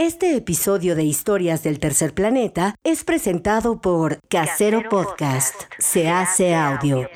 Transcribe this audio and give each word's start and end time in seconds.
Este 0.00 0.36
episodio 0.36 0.94
de 0.94 1.02
Historias 1.02 1.64
del 1.64 1.80
Tercer 1.80 2.14
Planeta 2.14 2.76
es 2.84 3.02
presentado 3.02 3.80
por 3.80 4.20
Casero 4.28 4.88
Podcast. 4.88 5.56
Se 5.80 6.08
hace 6.08 6.54
audio. 6.54 7.08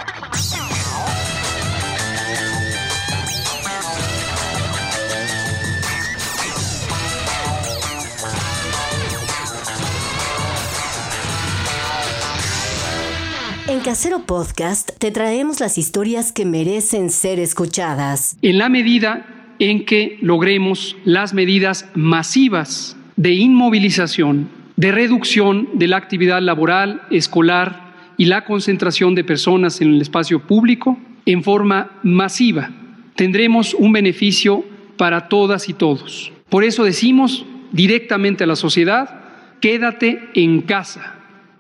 En 13.69 13.79
Casero 13.79 14.27
Podcast 14.27 14.91
te 14.99 15.13
traemos 15.13 15.61
las 15.61 15.79
historias 15.79 16.33
que 16.33 16.45
merecen 16.45 17.11
ser 17.11 17.39
escuchadas. 17.39 18.37
En 18.43 18.59
la 18.59 18.69
medida 18.69 19.42
en 19.59 19.85
que 19.85 20.19
logremos 20.21 20.97
las 21.05 21.35
medidas 21.35 21.89
masivas 21.95 22.97
de 23.17 23.33
inmovilización, 23.33 24.49
de 24.77 24.93
reducción 24.93 25.69
de 25.75 25.89
la 25.89 25.97
actividad 25.97 26.41
laboral, 26.41 27.03
escolar 27.11 27.93
y 28.17 28.27
la 28.27 28.45
concentración 28.45 29.15
de 29.15 29.25
personas 29.25 29.81
en 29.81 29.95
el 29.95 30.03
espacio 30.03 30.41
público 30.41 30.99
en 31.27 31.43
forma 31.43 31.93
masiva. 32.03 32.71
Tendremos 33.15 33.75
un 33.75 33.93
beneficio 33.93 34.65
para 34.97 35.29
todas 35.29 35.69
y 35.69 35.75
todos. 35.75 36.33
Por 36.49 36.65
eso 36.65 36.85
decimos 36.85 37.47
directamente 37.73 38.45
a 38.45 38.47
la 38.47 38.57
sociedad, 38.57 39.21
quédate 39.61 40.21
en 40.35 40.63
casa, 40.63 41.15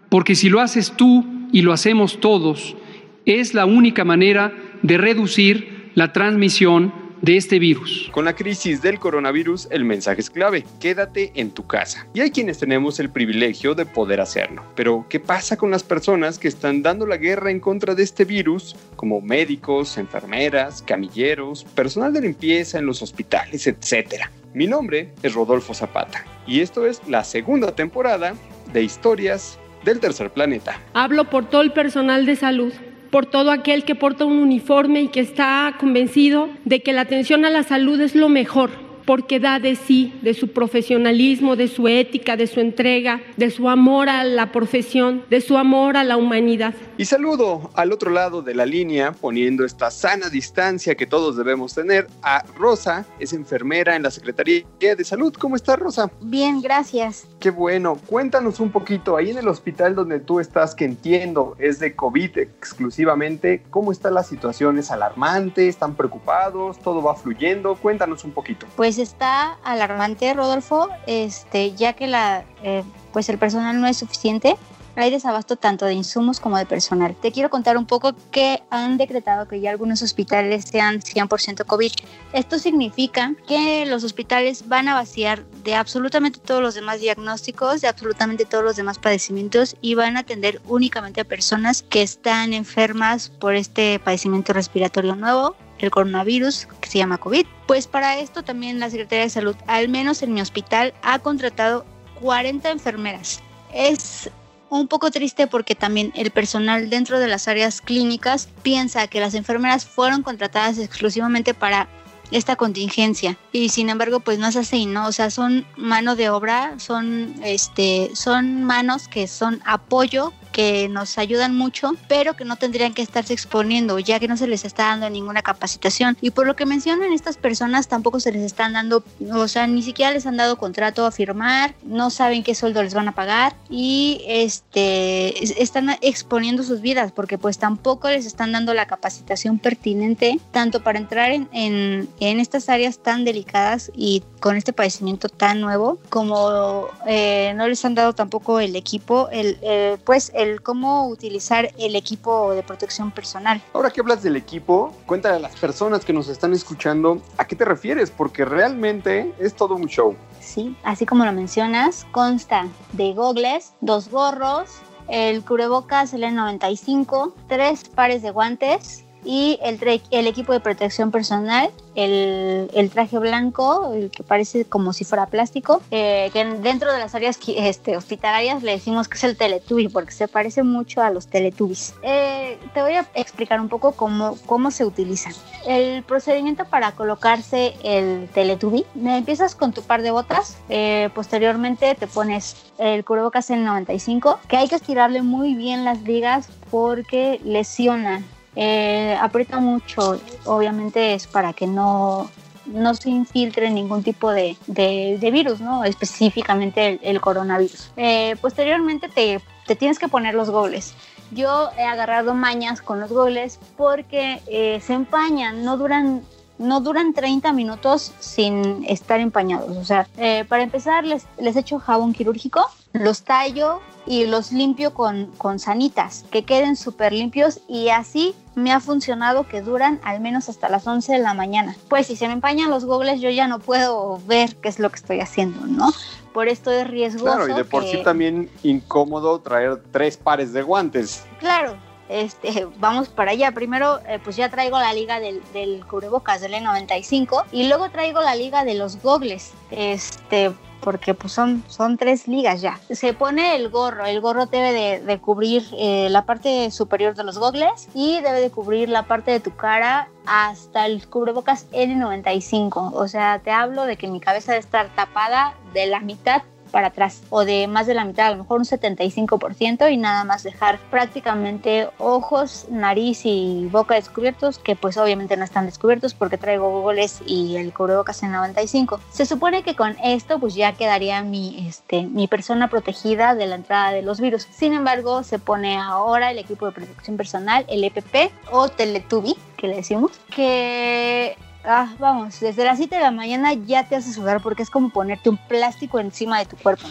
porque 0.08 0.34
si 0.34 0.48
lo 0.48 0.60
haces 0.60 0.92
tú 0.96 1.24
y 1.52 1.62
lo 1.62 1.72
hacemos 1.72 2.20
todos, 2.20 2.76
es 3.24 3.54
la 3.54 3.66
única 3.66 4.04
manera 4.04 4.52
de 4.82 4.98
reducir 4.98 5.90
la 5.94 6.12
transmisión 6.12 6.92
de 7.22 7.36
este 7.36 7.60
virus. 7.60 8.10
Con 8.12 8.24
la 8.24 8.34
crisis 8.34 8.82
del 8.82 8.98
coronavirus, 8.98 9.68
el 9.70 9.84
mensaje 9.84 10.20
es 10.20 10.28
clave, 10.28 10.64
quédate 10.80 11.30
en 11.36 11.52
tu 11.52 11.66
casa. 11.66 12.06
Y 12.12 12.20
hay 12.20 12.32
quienes 12.32 12.58
tenemos 12.58 12.98
el 12.98 13.10
privilegio 13.10 13.74
de 13.74 13.86
poder 13.86 14.20
hacerlo. 14.20 14.64
Pero, 14.74 15.06
¿qué 15.08 15.20
pasa 15.20 15.56
con 15.56 15.70
las 15.70 15.84
personas 15.84 16.38
que 16.38 16.48
están 16.48 16.82
dando 16.82 17.06
la 17.06 17.16
guerra 17.16 17.52
en 17.52 17.60
contra 17.60 17.94
de 17.94 18.02
este 18.02 18.24
virus, 18.24 18.76
como 18.96 19.20
médicos, 19.20 19.96
enfermeras, 19.98 20.82
camilleros, 20.82 21.64
personal 21.64 22.12
de 22.12 22.22
limpieza 22.22 22.80
en 22.80 22.86
los 22.86 23.02
hospitales, 23.02 23.68
etcétera? 23.68 24.30
Mi 24.52 24.66
nombre 24.66 25.12
es 25.22 25.32
Rodolfo 25.32 25.72
Zapata 25.72 26.26
y 26.46 26.60
esto 26.60 26.86
es 26.86 27.00
la 27.08 27.24
segunda 27.24 27.74
temporada 27.74 28.34
de 28.72 28.82
Historias 28.82 29.58
del 29.84 30.00
Tercer 30.00 30.30
Planeta. 30.30 30.78
Hablo 30.92 31.30
por 31.30 31.48
todo 31.48 31.62
el 31.62 31.72
personal 31.72 32.26
de 32.26 32.36
salud 32.36 32.72
por 33.12 33.26
todo 33.26 33.50
aquel 33.50 33.84
que 33.84 33.94
porta 33.94 34.24
un 34.24 34.38
uniforme 34.38 35.02
y 35.02 35.08
que 35.08 35.20
está 35.20 35.76
convencido 35.78 36.48
de 36.64 36.80
que 36.80 36.94
la 36.94 37.02
atención 37.02 37.44
a 37.44 37.50
la 37.50 37.62
salud 37.62 38.00
es 38.00 38.14
lo 38.14 38.30
mejor 38.30 38.70
porque 39.06 39.40
da 39.40 39.58
de 39.58 39.76
sí, 39.76 40.18
de 40.22 40.34
su 40.34 40.52
profesionalismo, 40.52 41.56
de 41.56 41.68
su 41.68 41.88
ética, 41.88 42.36
de 42.36 42.46
su 42.46 42.60
entrega, 42.60 43.20
de 43.36 43.50
su 43.50 43.68
amor 43.68 44.08
a 44.08 44.24
la 44.24 44.52
profesión, 44.52 45.24
de 45.30 45.40
su 45.40 45.56
amor 45.56 45.96
a 45.96 46.04
la 46.04 46.16
humanidad. 46.16 46.74
Y 46.98 47.04
saludo 47.04 47.70
al 47.74 47.92
otro 47.92 48.10
lado 48.10 48.42
de 48.42 48.54
la 48.54 48.66
línea, 48.66 49.12
poniendo 49.12 49.64
esta 49.64 49.90
sana 49.90 50.28
distancia 50.28 50.94
que 50.94 51.06
todos 51.06 51.36
debemos 51.36 51.74
tener, 51.74 52.06
a 52.22 52.44
Rosa, 52.56 53.06
es 53.18 53.32
enfermera 53.32 53.96
en 53.96 54.02
la 54.02 54.10
Secretaría 54.10 54.64
de 54.78 55.04
Salud. 55.04 55.32
¿Cómo 55.34 55.56
está 55.56 55.76
Rosa? 55.76 56.10
Bien, 56.20 56.60
gracias. 56.60 57.26
Qué 57.40 57.50
bueno. 57.50 57.98
Cuéntanos 58.06 58.60
un 58.60 58.70
poquito, 58.70 59.16
ahí 59.16 59.30
en 59.30 59.38
el 59.38 59.48
hospital 59.48 59.94
donde 59.94 60.20
tú 60.20 60.40
estás, 60.40 60.74
que 60.74 60.84
entiendo 60.84 61.56
es 61.58 61.78
de 61.78 61.94
COVID 61.94 62.38
exclusivamente, 62.38 63.62
¿cómo 63.70 63.92
está 63.92 64.10
la 64.10 64.22
situación? 64.22 64.78
¿Es 64.78 64.90
alarmante? 64.90 65.68
¿Están 65.68 65.94
preocupados? 65.94 66.78
¿Todo 66.78 67.02
va 67.02 67.14
fluyendo? 67.14 67.74
Cuéntanos 67.76 68.24
un 68.24 68.32
poquito. 68.32 68.66
Pues 68.76 68.91
pues 68.92 69.08
está 69.08 69.54
alarmante, 69.64 70.34
Rodolfo, 70.34 70.90
este, 71.06 71.72
ya 71.72 71.94
que 71.94 72.06
la, 72.06 72.44
eh, 72.62 72.84
pues 73.10 73.26
el 73.30 73.38
personal 73.38 73.80
no 73.80 73.86
es 73.86 73.96
suficiente. 73.96 74.58
Hay 74.96 75.10
desabasto 75.10 75.56
tanto 75.56 75.86
de 75.86 75.94
insumos 75.94 76.40
como 76.40 76.58
de 76.58 76.66
personal. 76.66 77.16
Te 77.16 77.32
quiero 77.32 77.48
contar 77.48 77.78
un 77.78 77.86
poco 77.86 78.12
que 78.30 78.62
han 78.68 78.98
decretado 78.98 79.48
que 79.48 79.62
ya 79.62 79.70
algunos 79.70 80.02
hospitales 80.02 80.66
sean 80.70 81.00
100% 81.00 81.64
COVID. 81.64 81.90
Esto 82.34 82.58
significa 82.58 83.32
que 83.48 83.86
los 83.86 84.04
hospitales 84.04 84.68
van 84.68 84.88
a 84.88 84.94
vaciar 84.94 85.46
de 85.64 85.74
absolutamente 85.74 86.38
todos 86.38 86.60
los 86.60 86.74
demás 86.74 87.00
diagnósticos, 87.00 87.80
de 87.80 87.88
absolutamente 87.88 88.44
todos 88.44 88.62
los 88.62 88.76
demás 88.76 88.98
padecimientos 88.98 89.74
y 89.80 89.94
van 89.94 90.18
a 90.18 90.20
atender 90.20 90.60
únicamente 90.68 91.22
a 91.22 91.24
personas 91.24 91.82
que 91.82 92.02
están 92.02 92.52
enfermas 92.52 93.30
por 93.30 93.54
este 93.54 93.98
padecimiento 94.00 94.52
respiratorio 94.52 95.16
nuevo 95.16 95.56
el 95.82 95.90
coronavirus 95.90 96.68
que 96.80 96.88
se 96.88 96.98
llama 96.98 97.18
COVID. 97.18 97.46
Pues 97.66 97.86
para 97.86 98.18
esto 98.18 98.42
también 98.42 98.80
la 98.80 98.90
Secretaría 98.90 99.24
de 99.24 99.30
Salud, 99.30 99.56
al 99.66 99.88
menos 99.88 100.22
en 100.22 100.32
mi 100.34 100.40
hospital, 100.40 100.94
ha 101.02 101.18
contratado 101.18 101.84
40 102.20 102.70
enfermeras. 102.70 103.40
Es 103.74 104.30
un 104.70 104.88
poco 104.88 105.10
triste 105.10 105.46
porque 105.46 105.74
también 105.74 106.12
el 106.16 106.30
personal 106.30 106.88
dentro 106.88 107.18
de 107.18 107.28
las 107.28 107.46
áreas 107.46 107.82
clínicas 107.82 108.48
piensa 108.62 109.06
que 109.06 109.20
las 109.20 109.34
enfermeras 109.34 109.84
fueron 109.84 110.22
contratadas 110.22 110.78
exclusivamente 110.78 111.52
para 111.52 111.88
esta 112.30 112.56
contingencia 112.56 113.36
y 113.52 113.68
sin 113.68 113.90
embargo 113.90 114.20
pues 114.20 114.38
no 114.38 114.46
es 114.46 114.56
así 114.56 114.86
no 114.86 115.06
o 115.06 115.12
sea 115.12 115.30
son 115.30 115.66
mano 115.76 116.16
de 116.16 116.30
obra 116.30 116.78
son 116.78 117.34
este 117.44 118.10
son 118.14 118.64
manos 118.64 119.06
que 119.08 119.26
son 119.26 119.60
apoyo 119.66 120.32
que 120.52 120.88
nos 120.88 121.18
ayudan 121.18 121.56
mucho, 121.56 121.92
pero 122.08 122.34
que 122.34 122.44
no 122.44 122.56
tendrían 122.56 122.94
que 122.94 123.02
estarse 123.02 123.32
exponiendo, 123.32 123.98
ya 123.98 124.20
que 124.20 124.28
no 124.28 124.36
se 124.36 124.46
les 124.46 124.64
está 124.64 124.84
dando 124.84 125.10
ninguna 125.10 125.42
capacitación. 125.42 126.16
Y 126.20 126.30
por 126.30 126.46
lo 126.46 126.54
que 126.56 126.66
mencionan 126.66 127.12
estas 127.12 127.36
personas, 127.36 127.88
tampoco 127.88 128.20
se 128.20 128.32
les 128.32 128.42
están 128.42 128.74
dando, 128.74 129.02
o 129.32 129.48
sea, 129.48 129.66
ni 129.66 129.82
siquiera 129.82 130.12
les 130.12 130.26
han 130.26 130.36
dado 130.36 130.56
contrato 130.56 131.06
a 131.06 131.10
firmar, 131.10 131.74
no 131.82 132.10
saben 132.10 132.42
qué 132.42 132.54
sueldo 132.54 132.82
les 132.82 132.94
van 132.94 133.08
a 133.08 133.12
pagar 133.12 133.56
y 133.68 134.22
este 134.26 135.62
están 135.62 135.96
exponiendo 136.00 136.62
sus 136.62 136.80
vidas 136.80 137.12
porque 137.12 137.38
pues 137.38 137.58
tampoco 137.58 138.08
les 138.08 138.26
están 138.26 138.52
dando 138.52 138.74
la 138.74 138.86
capacitación 138.86 139.58
pertinente 139.58 140.38
tanto 140.50 140.82
para 140.82 140.98
entrar 140.98 141.30
en, 141.30 141.48
en, 141.52 142.08
en 142.20 142.40
estas 142.40 142.68
áreas 142.68 142.98
tan 142.98 143.24
delicadas 143.24 143.90
y 143.94 144.22
con 144.40 144.56
este 144.56 144.72
padecimiento 144.72 145.28
tan 145.28 145.60
nuevo 145.60 145.98
como 146.08 146.86
eh, 147.06 147.52
no 147.56 147.68
les 147.68 147.84
han 147.84 147.94
dado 147.94 148.12
tampoco 148.12 148.60
el 148.60 148.76
equipo, 148.76 149.28
el, 149.30 149.58
eh, 149.62 149.96
pues 150.04 150.32
el 150.42 150.62
cómo 150.62 151.08
utilizar 151.08 151.70
el 151.78 151.96
equipo 151.96 152.52
de 152.52 152.62
protección 152.62 153.10
personal. 153.10 153.62
Ahora 153.72 153.90
que 153.90 154.00
hablas 154.00 154.22
del 154.22 154.36
equipo, 154.36 154.94
cuéntale 155.06 155.36
a 155.36 155.38
las 155.38 155.56
personas 155.56 156.04
que 156.04 156.12
nos 156.12 156.28
están 156.28 156.52
escuchando 156.52 157.22
a 157.36 157.46
qué 157.46 157.56
te 157.56 157.64
refieres, 157.64 158.10
porque 158.10 158.44
realmente 158.44 159.32
es 159.38 159.54
todo 159.54 159.74
un 159.74 159.86
show. 159.86 160.16
Sí, 160.40 160.76
así 160.82 161.06
como 161.06 161.24
lo 161.24 161.32
mencionas, 161.32 162.06
consta 162.12 162.66
de 162.92 163.14
gogles, 163.14 163.72
dos 163.80 164.08
gorros, 164.10 164.70
el 165.08 165.44
cubrebocas 165.44 166.12
el 166.14 166.22
N95, 166.24 167.32
tres 167.48 167.88
pares 167.88 168.22
de 168.22 168.30
guantes, 168.30 169.01
y 169.24 169.58
el, 169.62 169.78
el 170.10 170.26
equipo 170.26 170.52
de 170.52 170.60
protección 170.60 171.10
personal, 171.10 171.70
el, 171.94 172.70
el, 172.74 172.90
traje 172.90 173.18
blanco, 173.18 173.92
el 173.94 174.10
que 174.10 174.22
parece 174.22 174.64
como 174.64 174.92
si 174.92 175.04
fuera 175.04 175.26
plástico, 175.26 175.82
eh, 175.90 176.30
que 176.32 176.44
dentro 176.44 176.92
de 176.92 176.98
las 176.98 177.14
áreas 177.14 177.38
este, 177.46 177.96
hospitalarias 177.96 178.62
le 178.62 178.72
decimos 178.72 179.08
que 179.08 179.18
es 179.18 179.24
el 179.24 179.36
Teletubby 179.36 179.88
porque 179.88 180.12
se 180.12 180.26
parece 180.28 180.62
mucho 180.62 181.02
a 181.02 181.10
los 181.10 181.26
Teletubbies. 181.26 181.94
Eh, 182.02 182.58
te 182.74 182.82
voy 182.82 182.94
a 182.94 183.06
explicar 183.14 183.60
un 183.60 183.68
poco 183.68 183.92
cómo, 183.92 184.38
cómo 184.46 184.70
se 184.70 184.84
utilizan. 184.84 185.34
El 185.66 186.02
procedimiento 186.02 186.64
para 186.64 186.92
colocarse 186.92 187.74
el 187.84 188.28
Teletubby, 188.34 188.84
empiezas 188.96 189.54
con 189.54 189.72
tu 189.72 189.82
par 189.82 190.02
de 190.02 190.10
botas, 190.10 190.58
eh, 190.68 191.10
posteriormente 191.14 191.94
te 191.94 192.06
pones 192.06 192.56
el 192.78 193.04
cubrebocas 193.04 193.50
en 193.50 193.64
95, 193.64 194.40
que 194.48 194.56
hay 194.56 194.68
que 194.68 194.76
estirarle 194.76 195.22
muy 195.22 195.54
bien 195.54 195.84
las 195.84 196.02
ligas 196.02 196.48
porque 196.70 197.40
lesiona 197.44 198.22
eh, 198.56 199.16
aprieta 199.20 199.60
mucho, 199.60 200.20
obviamente 200.44 201.14
es 201.14 201.26
para 201.26 201.52
que 201.52 201.66
no, 201.66 202.30
no 202.66 202.94
se 202.94 203.10
infiltre 203.10 203.70
ningún 203.70 204.02
tipo 204.02 204.30
de, 204.30 204.56
de, 204.66 205.30
virus, 205.30 205.60
¿no? 205.60 205.84
específicamente 205.84 206.98
el, 207.02 207.20
coronavirus. 207.20 207.92
Eh, 207.96 208.36
posteriormente 208.40 209.08
te, 209.08 209.40
te, 209.66 209.76
tienes 209.76 209.98
que 209.98 210.08
poner 210.08 210.34
los 210.34 210.50
goles. 210.50 210.94
Yo 211.30 211.70
he 211.78 211.84
agarrado 211.84 212.34
mañas 212.34 212.82
con 212.82 213.00
los 213.00 213.10
goles 213.10 213.58
porque 213.76 214.42
eh, 214.46 214.80
se 214.84 214.94
empañan, 214.94 215.64
no 215.64 215.76
duran 215.76 216.22
no 216.58 216.80
duran 216.80 217.12
30 217.12 217.52
minutos 217.54 218.12
sin 218.20 218.84
estar 218.84 219.18
empañados. 219.18 219.76
O 219.76 219.84
sea, 219.84 220.06
eh, 220.16 220.44
para 220.48 220.62
empezar 220.62 221.04
les, 221.04 221.26
les 221.38 221.56
echo 221.56 221.80
jabón 221.80 222.12
quirúrgico, 222.12 222.64
los 222.92 223.22
tallo 223.22 223.80
y 224.06 224.26
los 224.26 224.52
limpio 224.52 224.94
con, 224.94 225.26
con 225.38 225.58
sanitas, 225.58 226.24
que 226.30 226.44
queden 226.44 226.76
súper 226.76 227.12
limpios 227.12 227.60
y 227.68 227.88
así 227.88 228.34
me 228.54 228.72
ha 228.72 228.80
funcionado 228.80 229.46
que 229.46 229.62
duran 229.62 230.00
al 230.02 230.20
menos 230.20 230.48
hasta 230.48 230.68
las 230.68 230.86
11 230.86 231.12
de 231.12 231.18
la 231.20 231.34
mañana. 231.34 231.76
Pues 231.88 232.08
si 232.08 232.16
se 232.16 232.26
me 232.26 232.34
empañan 232.34 232.70
los 232.70 232.84
gogles 232.84 233.20
yo 233.20 233.30
ya 233.30 233.48
no 233.48 233.58
puedo 233.58 234.20
ver 234.26 234.56
qué 234.56 234.68
es 234.68 234.78
lo 234.78 234.90
que 234.90 234.96
estoy 234.96 235.20
haciendo, 235.20 235.66
¿no? 235.66 235.90
Por 236.32 236.48
esto 236.48 236.70
es 236.70 236.86
riesgoso. 236.86 237.24
Claro, 237.24 237.48
y 237.48 237.54
de 237.54 237.64
por 237.64 237.84
sí 237.84 238.02
también 238.02 238.50
incómodo 238.62 239.40
traer 239.40 239.82
tres 239.90 240.16
pares 240.16 240.52
de 240.52 240.62
guantes. 240.62 241.24
Claro, 241.38 241.76
este, 242.08 242.66
vamos 242.78 243.08
para 243.08 243.32
allá. 243.32 243.52
Primero, 243.52 244.00
eh, 244.06 244.18
pues 244.22 244.36
ya 244.36 244.50
traigo 244.50 244.78
la 244.78 244.92
liga 244.92 245.20
del, 245.20 245.42
del 245.52 245.84
cubrebocas 245.86 246.40
del 246.40 246.54
E95 246.54 247.44
y 247.52 247.68
luego 247.68 247.90
traigo 247.90 248.20
la 248.20 248.34
liga 248.34 248.64
de 248.64 248.74
los 248.74 249.00
gogles. 249.02 249.52
Este, 249.70 250.52
porque 250.82 251.14
pues 251.14 251.32
son, 251.32 251.64
son 251.68 251.96
tres 251.96 252.28
ligas 252.28 252.60
ya. 252.60 252.78
Se 252.90 253.14
pone 253.14 253.56
el 253.56 253.70
gorro, 253.70 254.04
el 254.04 254.20
gorro 254.20 254.46
debe 254.46 255.00
de, 255.00 255.18
cubrir 255.20 255.64
eh, 255.78 256.08
la 256.10 256.26
parte 256.26 256.70
superior 256.70 257.14
de 257.14 257.24
los 257.24 257.38
gogles 257.38 257.88
y 257.94 258.20
debe 258.20 258.40
de 258.40 258.50
cubrir 258.50 258.88
la 258.88 259.04
parte 259.04 259.30
de 259.30 259.40
tu 259.40 259.54
cara 259.54 260.08
hasta 260.26 260.86
el 260.86 261.06
cubrebocas 261.08 261.70
N95. 261.70 262.92
O 262.92 263.08
sea, 263.08 263.38
te 263.38 263.50
hablo 263.50 263.84
de 263.84 263.96
que 263.96 264.08
mi 264.08 264.20
cabeza 264.20 264.52
debe 264.52 264.60
estar 264.60 264.88
tapada 264.94 265.54
de 265.72 265.86
la 265.86 266.00
mitad 266.00 266.42
para 266.72 266.88
atrás 266.88 267.22
o 267.30 267.44
de 267.44 267.68
más 267.68 267.86
de 267.86 267.94
la 267.94 268.04
mitad, 268.04 268.26
a 268.26 268.30
lo 268.30 268.38
mejor 268.38 268.58
un 268.58 268.64
75% 268.64 269.92
y 269.92 269.96
nada 269.96 270.24
más 270.24 270.42
dejar 270.42 270.78
prácticamente 270.90 271.88
ojos, 271.98 272.66
nariz 272.70 273.20
y 273.24 273.68
boca 273.70 273.94
descubiertos, 273.94 274.58
que 274.58 274.74
pues 274.74 274.96
obviamente 274.96 275.36
no 275.36 275.44
están 275.44 275.66
descubiertos 275.66 276.14
porque 276.14 276.38
traigo 276.38 276.70
googles 276.70 277.20
y 277.26 277.56
el 277.56 277.72
cubrebocas 277.72 278.22
en 278.22 278.32
95. 278.32 279.00
Se 279.10 279.26
supone 279.26 279.62
que 279.62 279.76
con 279.76 279.96
esto 280.02 280.40
pues 280.40 280.54
ya 280.54 280.72
quedaría 280.72 281.22
mi, 281.22 281.68
este, 281.68 282.02
mi 282.02 282.26
persona 282.26 282.68
protegida 282.68 283.34
de 283.34 283.46
la 283.46 283.56
entrada 283.56 283.92
de 283.92 284.02
los 284.02 284.20
virus. 284.20 284.48
Sin 284.50 284.72
embargo, 284.72 285.22
se 285.22 285.38
pone 285.38 285.76
ahora 285.76 286.30
el 286.30 286.38
equipo 286.38 286.66
de 286.66 286.72
protección 286.72 287.16
personal, 287.16 287.64
el 287.68 287.84
EPP 287.84 288.32
o 288.50 288.68
Teletubi, 288.68 289.36
que 289.56 289.68
le 289.68 289.76
decimos, 289.76 290.12
que 290.34 291.36
ah, 291.64 291.94
vamos, 291.98 292.40
desde 292.40 292.64
las 292.64 292.78
7 292.78 292.96
de 292.96 293.00
la 293.02 293.10
mañana 293.10 293.52
ya 293.52 293.88
te 293.88 293.96
hace 293.96 294.12
sudar 294.12 294.42
porque 294.42 294.62
es 294.62 294.70
como 294.70 294.90
ponerte 294.90 295.28
un 295.28 295.36
plástico 295.36 295.98
encima 295.98 296.38
de 296.38 296.46
tu 296.46 296.56
cuerpo. 296.56 296.86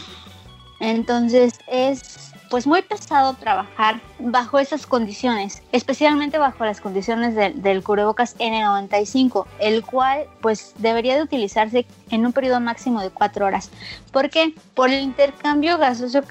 Entonces 0.80 1.60
es 1.68 2.34
pues 2.50 2.68
muy 2.68 2.82
pesado 2.82 3.34
trabajar 3.36 4.02
bajo 4.24 4.60
esas 4.60 4.86
condiciones, 4.86 5.62
especialmente 5.72 6.38
bajo 6.38 6.66
las 6.66 6.82
condiciones 6.82 7.36
del 7.36 7.84
cubrebocas 7.84 8.38
N95, 8.38 9.46
el 9.60 9.84
cual 9.84 10.26
pues 10.42 10.74
debería 10.78 11.16
de 11.16 11.24
utilizarse 11.24 11.86
en 12.10 12.26
un 12.26 12.34
periodo 12.34 12.60
máximo 12.60 13.02
de 13.02 13.10
cuatro 13.10 13.46
horas. 13.46 13.70
¿Por 14.12 14.30
qué? 14.30 14.54
Por 14.74 14.90
el 14.90 15.02
intercambio 15.02 15.78
gasoso 15.78 16.22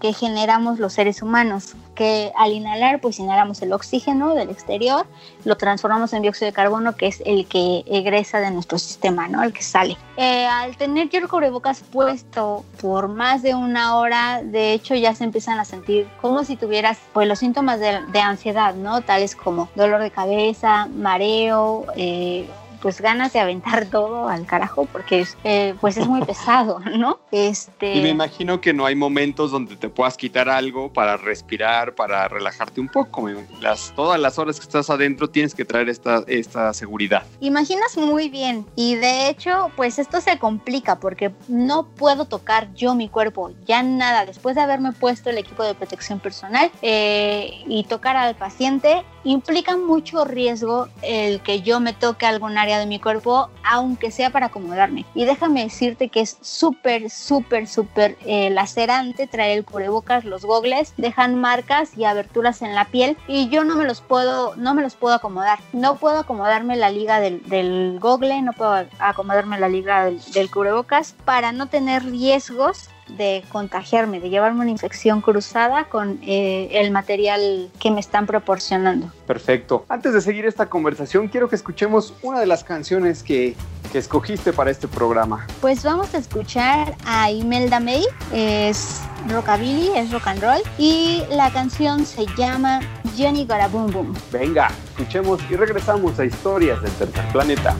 que 0.00 0.12
generamos 0.12 0.78
los 0.78 0.92
seres 0.92 1.22
humanos, 1.22 1.74
que 2.00 2.32
al 2.34 2.52
inhalar 2.52 2.98
pues 3.02 3.18
inhalamos 3.18 3.60
el 3.60 3.74
oxígeno 3.74 4.34
del 4.34 4.48
exterior, 4.48 5.06
lo 5.44 5.58
transformamos 5.58 6.14
en 6.14 6.22
dióxido 6.22 6.46
de 6.46 6.54
carbono 6.54 6.96
que 6.96 7.06
es 7.06 7.22
el 7.26 7.46
que 7.46 7.84
egresa 7.86 8.40
de 8.40 8.50
nuestro 8.50 8.78
sistema, 8.78 9.28
¿no? 9.28 9.42
El 9.42 9.52
que 9.52 9.62
sale. 9.62 9.98
Eh, 10.16 10.46
al 10.46 10.78
tener 10.78 11.10
yo 11.10 11.18
el 11.18 11.28
cubrebocas 11.28 11.82
puesto 11.82 12.64
por 12.80 13.08
más 13.08 13.42
de 13.42 13.54
una 13.54 13.96
hora, 13.96 14.42
de 14.42 14.72
hecho 14.72 14.94
ya 14.94 15.14
se 15.14 15.24
empiezan 15.24 15.58
a 15.58 15.66
sentir 15.66 16.08
como 16.22 16.42
si 16.44 16.56
tuvieras 16.56 16.98
pues 17.12 17.28
los 17.28 17.39
síntomas 17.40 17.80
de, 17.80 18.00
de 18.12 18.20
ansiedad, 18.20 18.74
¿no? 18.74 19.00
Tales 19.00 19.34
como 19.34 19.68
dolor 19.74 20.00
de 20.00 20.10
cabeza, 20.10 20.86
mareo, 20.86 21.86
eh, 21.96 22.48
pues 22.80 23.00
ganas 23.00 23.32
de 23.32 23.40
aventar 23.40 23.86
todo 23.86 24.28
al 24.28 24.46
carajo 24.46 24.86
porque 24.86 25.26
eh, 25.44 25.74
pues 25.80 25.96
es 25.96 26.06
muy 26.06 26.22
pesado, 26.22 26.80
¿no? 26.96 27.20
Este... 27.30 27.94
Y 27.94 28.02
me 28.02 28.08
imagino 28.08 28.60
que 28.60 28.72
no 28.72 28.86
hay 28.86 28.94
momentos 28.94 29.50
donde 29.50 29.76
te 29.76 29.88
puedas 29.88 30.16
quitar 30.16 30.48
algo 30.48 30.92
para 30.92 31.16
respirar, 31.16 31.94
para 31.94 32.28
relajarte 32.28 32.80
un 32.80 32.88
poco. 32.88 33.28
Las, 33.60 33.92
todas 33.94 34.18
las 34.20 34.38
horas 34.38 34.58
que 34.58 34.64
estás 34.64 34.90
adentro 34.90 35.28
tienes 35.28 35.54
que 35.54 35.64
traer 35.64 35.88
esta, 35.88 36.24
esta 36.26 36.72
seguridad. 36.74 37.24
Imaginas 37.40 37.96
muy 37.96 38.28
bien 38.28 38.66
y 38.76 38.96
de 38.96 39.28
hecho 39.28 39.70
pues 39.76 39.98
esto 39.98 40.20
se 40.20 40.38
complica 40.38 40.98
porque 40.98 41.32
no 41.48 41.86
puedo 41.86 42.24
tocar 42.24 42.72
yo 42.74 42.94
mi 42.94 43.08
cuerpo, 43.08 43.52
ya 43.66 43.82
nada, 43.82 44.26
después 44.26 44.54
de 44.54 44.62
haberme 44.62 44.92
puesto 44.92 45.30
el 45.30 45.38
equipo 45.38 45.62
de 45.62 45.74
protección 45.74 46.20
personal 46.20 46.70
eh, 46.82 47.62
y 47.66 47.84
tocar 47.84 48.16
al 48.16 48.34
paciente 48.34 49.04
implica 49.24 49.76
mucho 49.76 50.24
riesgo 50.24 50.88
el 51.02 51.40
que 51.40 51.60
yo 51.60 51.80
me 51.80 51.92
toque 51.92 52.26
algún 52.26 52.56
área 52.56 52.69
de 52.78 52.86
mi 52.86 52.98
cuerpo, 52.98 53.50
aunque 53.64 54.10
sea 54.10 54.30
para 54.30 54.46
acomodarme. 54.46 55.04
Y 55.14 55.24
déjame 55.24 55.64
decirte 55.64 56.08
que 56.08 56.20
es 56.20 56.38
súper, 56.40 57.10
súper, 57.10 57.66
súper 57.66 58.16
eh, 58.26 58.50
lacerante 58.50 59.26
traer 59.26 59.58
el 59.58 59.64
cubrebocas, 59.64 60.24
los 60.24 60.44
gogles, 60.44 60.94
dejan 60.96 61.40
marcas 61.40 61.96
y 61.96 62.04
aberturas 62.04 62.62
en 62.62 62.74
la 62.74 62.86
piel 62.86 63.16
y 63.26 63.48
yo 63.48 63.64
no 63.64 63.76
me 63.76 63.84
los 63.84 64.00
puedo, 64.00 64.54
no 64.56 64.74
me 64.74 64.82
los 64.82 64.94
puedo 64.94 65.14
acomodar. 65.14 65.58
No 65.72 65.96
puedo 65.96 66.20
acomodarme 66.20 66.76
la 66.76 66.90
liga 66.90 67.20
del, 67.20 67.42
del 67.48 67.98
gogle, 68.00 68.42
no 68.42 68.52
puedo 68.52 68.86
acomodarme 68.98 69.58
la 69.58 69.68
liga 69.68 70.04
del, 70.04 70.20
del 70.32 70.50
cubrebocas 70.50 71.14
para 71.24 71.52
no 71.52 71.68
tener 71.68 72.04
riesgos 72.04 72.88
de 73.16 73.44
contagiarme, 73.50 74.20
de 74.20 74.30
llevarme 74.30 74.60
una 74.60 74.70
infección 74.70 75.20
cruzada 75.20 75.84
con 75.84 76.18
eh, 76.22 76.68
el 76.72 76.90
material 76.90 77.70
que 77.78 77.90
me 77.90 78.00
están 78.00 78.26
proporcionando. 78.26 79.10
Perfecto. 79.26 79.84
Antes 79.88 80.12
de 80.12 80.20
seguir 80.20 80.46
esta 80.46 80.66
conversación, 80.66 81.28
quiero 81.28 81.48
que 81.48 81.56
escuchemos 81.56 82.14
una 82.22 82.40
de 82.40 82.46
las 82.46 82.64
canciones 82.64 83.22
que, 83.22 83.54
que 83.92 83.98
escogiste 83.98 84.52
para 84.52 84.70
este 84.70 84.88
programa. 84.88 85.46
Pues 85.60 85.82
vamos 85.82 86.14
a 86.14 86.18
escuchar 86.18 86.96
a 87.06 87.30
Imelda 87.30 87.80
May, 87.80 88.04
es 88.32 89.00
rockabilly, 89.28 89.90
es 89.96 90.10
rock 90.10 90.26
and 90.28 90.42
roll, 90.42 90.62
y 90.78 91.22
la 91.30 91.50
canción 91.50 92.04
se 92.06 92.26
llama 92.36 92.80
Johnny 93.16 93.44
Got 93.44 93.60
a 93.60 93.68
Boom 93.68 93.92
Boom. 93.92 94.14
Venga, 94.32 94.70
escuchemos 94.90 95.40
y 95.50 95.56
regresamos 95.56 96.18
a 96.18 96.24
Historias 96.24 96.80
del 96.82 96.92
Tercer 96.92 97.24
Planeta. 97.32 97.76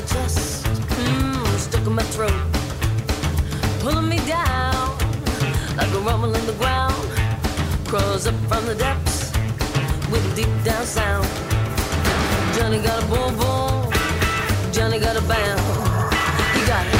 My 0.00 0.06
chest, 0.06 0.64
mm, 0.64 1.58
stuck 1.58 1.84
in 1.84 1.92
my 1.92 2.02
throat, 2.14 2.40
pulling 3.80 4.08
me 4.08 4.18
down 4.28 4.96
like 5.76 5.92
a 5.92 5.98
rumble 5.98 6.32
in 6.36 6.46
the 6.46 6.52
ground. 6.52 6.94
Crawls 7.88 8.26
up 8.28 8.34
from 8.46 8.64
the 8.66 8.76
depths 8.76 9.32
with 10.12 10.24
a 10.30 10.36
deep 10.36 10.64
down 10.64 10.84
sound. 10.86 11.26
Johnny 12.54 12.78
got 12.80 13.02
a 13.02 13.06
boom 13.06 13.34
boom, 13.38 13.92
Johnny 14.72 15.00
got 15.00 15.16
a 15.16 15.22
bam, 15.22 15.58
he 16.54 16.60
got 16.72 16.86
it. 16.86 16.94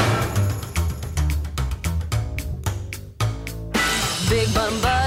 Big 4.29 4.53
bottom 4.53 4.81
body. 4.81 4.98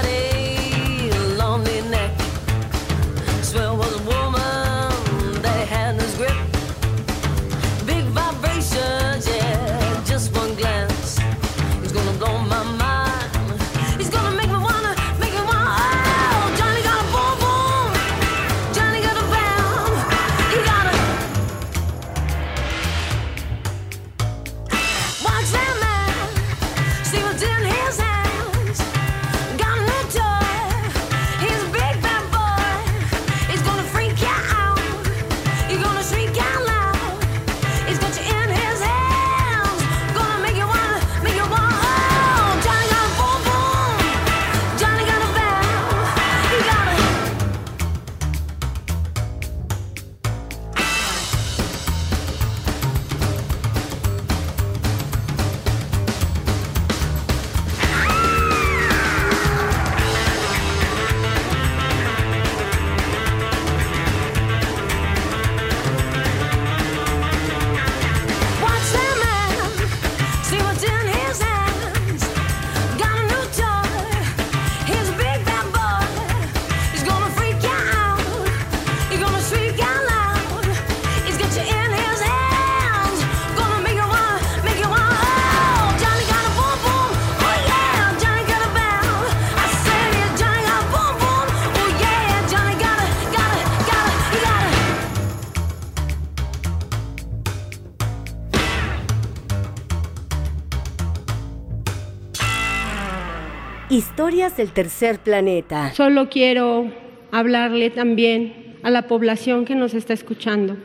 Del 104.57 104.71
tercer 104.71 105.17
planeta. 105.17 105.91
Solo 105.93 106.29
quiero 106.29 106.91
hablarle 107.31 107.89
también 107.89 108.75
a 108.83 108.91
la 108.91 109.07
población 109.07 109.65
que 109.65 109.73
nos 109.73 109.95
está 109.95 110.13
escuchando, 110.13 110.77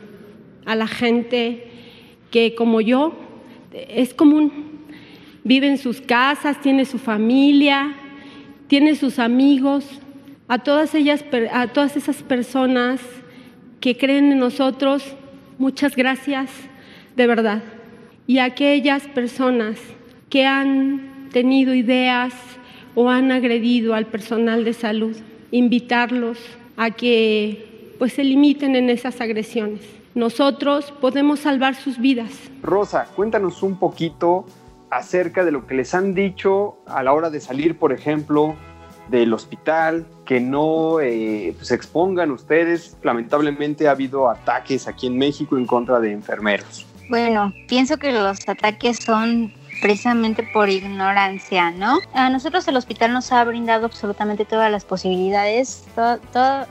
a 0.65 0.73
la 0.73 0.87
gente 0.87 1.67
que 2.31 2.55
como 2.55 2.81
yo 2.81 3.13
es 3.71 4.15
común, 4.15 4.51
vive 5.43 5.67
en 5.67 5.77
sus 5.77 6.01
casas, 6.01 6.59
tiene 6.61 6.85
su 6.85 6.97
familia, 6.97 7.93
tiene 8.67 8.95
sus 8.95 9.19
amigos, 9.19 9.85
a 10.47 10.57
todas 10.57 10.95
ellas, 10.95 11.23
a 11.53 11.67
todas 11.67 11.95
esas 11.95 12.23
personas 12.23 12.99
que 13.79 13.97
creen 13.97 14.31
en 14.31 14.39
nosotros, 14.39 15.15
muchas 15.59 15.95
gracias, 15.95 16.49
de 17.15 17.27
verdad. 17.27 17.61
Y 18.25 18.39
a 18.39 18.45
aquellas 18.45 19.07
personas 19.07 19.79
que 20.29 20.47
han 20.47 21.29
tenido 21.31 21.75
ideas 21.75 22.33
o 22.95 23.09
han 23.09 23.31
agredido 23.31 23.93
al 23.93 24.05
personal 24.05 24.65
de 24.65 24.73
salud, 24.73 25.15
invitarlos 25.51 26.37
a 26.77 26.91
que 26.91 27.93
pues 27.99 28.13
se 28.13 28.23
limiten 28.23 28.75
en 28.75 28.89
esas 28.89 29.19
agresiones. 29.21 29.81
Nosotros 30.15 30.91
podemos 30.99 31.39
salvar 31.39 31.75
sus 31.75 31.99
vidas. 31.99 32.31
Rosa, 32.63 33.07
cuéntanos 33.15 33.61
un 33.61 33.77
poquito 33.77 34.45
acerca 34.89 35.45
de 35.45 35.51
lo 35.51 35.67
que 35.67 35.75
les 35.75 35.93
han 35.93 36.13
dicho 36.15 36.77
a 36.87 37.03
la 37.03 37.13
hora 37.13 37.29
de 37.29 37.39
salir, 37.39 37.77
por 37.77 37.93
ejemplo, 37.93 38.55
del 39.09 39.33
hospital, 39.33 40.05
que 40.25 40.39
no 40.39 40.99
eh, 40.99 41.55
se 41.61 41.75
expongan 41.75 42.31
ustedes. 42.31 42.97
Lamentablemente 43.03 43.87
ha 43.87 43.91
habido 43.91 44.29
ataques 44.29 44.87
aquí 44.87 45.07
en 45.07 45.17
México 45.17 45.57
en 45.57 45.65
contra 45.65 45.99
de 45.99 46.11
enfermeros. 46.11 46.85
Bueno, 47.09 47.53
pienso 47.67 47.97
que 47.97 48.11
los 48.11 48.47
ataques 48.47 48.97
son 48.97 49.51
precisamente 49.81 50.43
por 50.43 50.69
ignorancia, 50.69 51.71
¿no? 51.71 51.99
A 52.13 52.29
nosotros 52.29 52.67
el 52.67 52.77
hospital 52.77 53.13
nos 53.13 53.31
ha 53.31 53.43
brindado 53.43 53.85
absolutamente 53.85 54.45
todas 54.45 54.71
las 54.71 54.85
posibilidades, 54.85 55.85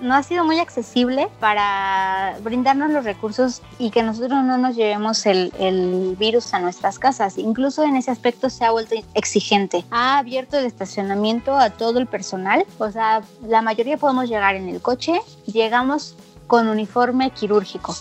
no 0.00 0.14
ha 0.14 0.22
sido 0.22 0.44
muy 0.44 0.58
accesible 0.58 1.28
para 1.40 2.36
brindarnos 2.42 2.90
los 2.90 3.04
recursos 3.04 3.62
y 3.78 3.90
que 3.90 4.02
nosotros 4.02 4.44
no 4.44 4.58
nos 4.58 4.76
llevemos 4.76 5.26
el, 5.26 5.52
el 5.58 6.16
virus 6.18 6.54
a 6.54 6.60
nuestras 6.60 6.98
casas. 6.98 7.38
Incluso 7.38 7.82
en 7.84 7.96
ese 7.96 8.10
aspecto 8.10 8.50
se 8.50 8.64
ha 8.64 8.70
vuelto 8.70 8.94
exigente. 9.14 9.84
Ha 9.90 10.18
abierto 10.18 10.58
el 10.58 10.66
estacionamiento 10.66 11.56
a 11.56 11.70
todo 11.70 11.98
el 11.98 12.06
personal, 12.06 12.64
o 12.78 12.90
sea, 12.90 13.22
la 13.46 13.62
mayoría 13.62 13.96
podemos 13.96 14.28
llegar 14.28 14.54
en 14.54 14.68
el 14.68 14.80
coche, 14.80 15.20
llegamos 15.46 16.14
con 16.46 16.68
uniforme 16.68 17.30
quirúrgico. 17.30 17.94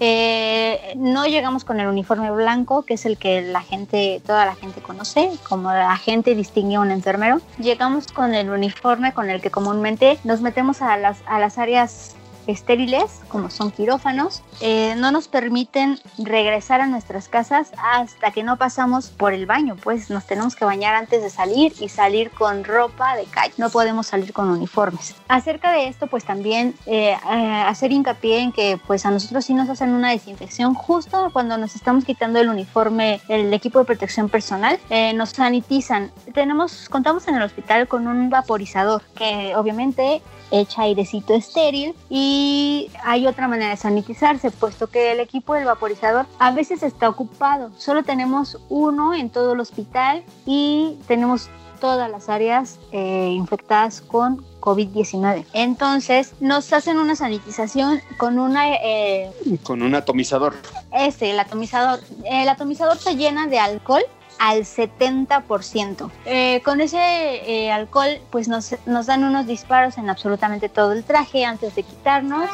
Eh, 0.00 0.94
no 0.96 1.26
llegamos 1.26 1.64
con 1.64 1.80
el 1.80 1.86
uniforme 1.86 2.30
blanco, 2.30 2.82
que 2.82 2.94
es 2.94 3.06
el 3.06 3.16
que 3.16 3.42
la 3.42 3.62
gente, 3.62 4.20
toda 4.26 4.44
la 4.44 4.54
gente 4.54 4.80
conoce, 4.80 5.30
como 5.48 5.72
la 5.72 5.96
gente 5.96 6.34
distingue 6.34 6.76
a 6.76 6.80
un 6.80 6.90
enfermero. 6.90 7.40
Llegamos 7.58 8.08
con 8.08 8.34
el 8.34 8.50
uniforme 8.50 9.12
con 9.12 9.30
el 9.30 9.40
que 9.40 9.50
comúnmente 9.50 10.18
nos 10.24 10.40
metemos 10.40 10.82
a 10.82 10.96
las, 10.96 11.22
a 11.26 11.38
las 11.38 11.58
áreas 11.58 12.16
estériles, 12.46 13.20
como 13.28 13.50
son 13.50 13.70
quirófanos, 13.70 14.42
eh, 14.60 14.94
no 14.96 15.10
nos 15.10 15.28
permiten 15.28 15.98
regresar 16.18 16.80
a 16.80 16.86
nuestras 16.86 17.28
casas 17.28 17.72
hasta 17.78 18.30
que 18.30 18.42
no 18.42 18.56
pasamos 18.56 19.08
por 19.08 19.32
el 19.32 19.46
baño, 19.46 19.76
pues 19.82 20.10
nos 20.10 20.26
tenemos 20.26 20.56
que 20.56 20.64
bañar 20.64 20.94
antes 20.94 21.22
de 21.22 21.30
salir 21.30 21.72
y 21.80 21.88
salir 21.88 22.30
con 22.30 22.64
ropa 22.64 23.16
de 23.16 23.24
calle, 23.24 23.54
no 23.56 23.70
podemos 23.70 24.06
salir 24.06 24.32
con 24.32 24.50
uniformes. 24.50 25.14
Acerca 25.28 25.72
de 25.72 25.88
esto, 25.88 26.06
pues 26.06 26.24
también 26.24 26.74
eh, 26.86 27.16
eh, 27.30 27.64
hacer 27.66 27.92
hincapié 27.92 28.38
en 28.40 28.52
que 28.52 28.78
pues 28.86 29.06
a 29.06 29.10
nosotros 29.10 29.44
sí 29.44 29.54
nos 29.54 29.68
hacen 29.68 29.90
una 29.90 30.10
desinfección 30.10 30.74
justo 30.74 31.30
cuando 31.32 31.56
nos 31.56 31.74
estamos 31.74 32.04
quitando 32.04 32.40
el 32.40 32.48
uniforme, 32.48 33.20
el 33.28 33.52
equipo 33.52 33.78
de 33.78 33.84
protección 33.84 34.28
personal, 34.28 34.78
nos 35.14 35.30
sanitizan. 35.30 36.10
Tenemos, 36.32 36.88
contamos 36.88 37.26
en 37.28 37.36
el 37.36 37.42
hospital 37.42 37.88
con 37.88 38.06
un 38.06 38.30
vaporizador 38.30 39.02
que 39.16 39.54
obviamente 39.56 40.22
echa 40.50 40.82
airecito 40.82 41.34
estéril 41.34 41.94
y 42.36 42.90
hay 43.04 43.28
otra 43.28 43.46
manera 43.46 43.70
de 43.70 43.76
sanitizarse, 43.76 44.50
puesto 44.50 44.88
que 44.88 45.12
el 45.12 45.20
equipo 45.20 45.54
del 45.54 45.66
vaporizador 45.66 46.26
a 46.40 46.50
veces 46.50 46.82
está 46.82 47.08
ocupado. 47.08 47.70
Solo 47.78 48.02
tenemos 48.02 48.58
uno 48.68 49.14
en 49.14 49.30
todo 49.30 49.52
el 49.52 49.60
hospital 49.60 50.24
y 50.44 50.98
tenemos 51.06 51.48
todas 51.80 52.10
las 52.10 52.28
áreas 52.28 52.80
eh, 52.90 53.30
infectadas 53.30 54.00
con 54.00 54.44
COVID-19. 54.58 55.44
Entonces 55.52 56.34
nos 56.40 56.72
hacen 56.72 56.98
una 56.98 57.14
sanitización 57.14 58.00
con 58.16 58.40
una... 58.40 58.74
Eh, 58.74 59.30
con 59.62 59.82
un 59.82 59.94
atomizador. 59.94 60.54
Ese, 60.92 61.30
el 61.30 61.38
atomizador. 61.38 62.00
El 62.24 62.48
atomizador 62.48 62.98
se 62.98 63.14
llena 63.14 63.46
de 63.46 63.60
alcohol 63.60 64.02
al 64.38 64.60
70%. 64.60 66.10
Eh, 66.24 66.60
con 66.64 66.80
ese 66.80 66.98
eh, 66.98 67.72
alcohol, 67.72 68.20
pues 68.30 68.48
nos, 68.48 68.74
nos 68.86 69.06
dan 69.06 69.24
unos 69.24 69.46
disparos 69.46 69.98
en 69.98 70.10
absolutamente 70.10 70.68
todo 70.68 70.92
el 70.92 71.04
traje 71.04 71.44
antes 71.44 71.74
de 71.74 71.82
quitarnos. 71.82 72.48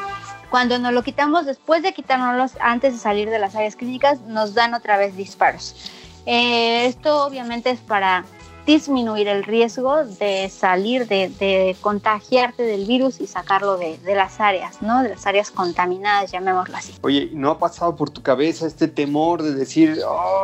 Cuando 0.50 0.78
nos 0.78 0.92
lo 0.92 1.02
quitamos, 1.02 1.46
después 1.46 1.82
de 1.82 1.92
quitárnoslos, 1.92 2.52
antes 2.60 2.92
de 2.92 2.98
salir 2.98 3.30
de 3.30 3.38
las 3.38 3.54
áreas 3.54 3.76
clínicas, 3.76 4.20
nos 4.22 4.54
dan 4.54 4.74
otra 4.74 4.96
vez 4.96 5.16
disparos. 5.16 5.76
Eh, 6.26 6.86
esto 6.86 7.24
obviamente 7.24 7.70
es 7.70 7.80
para 7.80 8.24
disminuir 8.66 9.28
el 9.28 9.44
riesgo 9.44 10.04
de 10.04 10.48
salir, 10.48 11.06
de, 11.06 11.76
contagiarte 11.80 12.62
del 12.62 12.86
virus 12.86 13.20
y 13.20 13.26
sacarlo 13.26 13.76
de, 13.76 13.98
las 14.14 14.40
áreas, 14.40 14.82
¿no? 14.82 15.02
De 15.02 15.10
las 15.10 15.26
áreas 15.26 15.50
contaminadas, 15.50 16.30
llamémoslo 16.32 16.76
así. 16.76 16.94
Oye, 17.02 17.30
¿no 17.32 17.50
ha 17.50 17.58
pasado 17.58 17.96
por 17.96 18.10
tu 18.10 18.22
cabeza 18.22 18.66
este 18.66 18.88
temor 18.88 19.42
de 19.42 19.54
decir, 19.54 19.98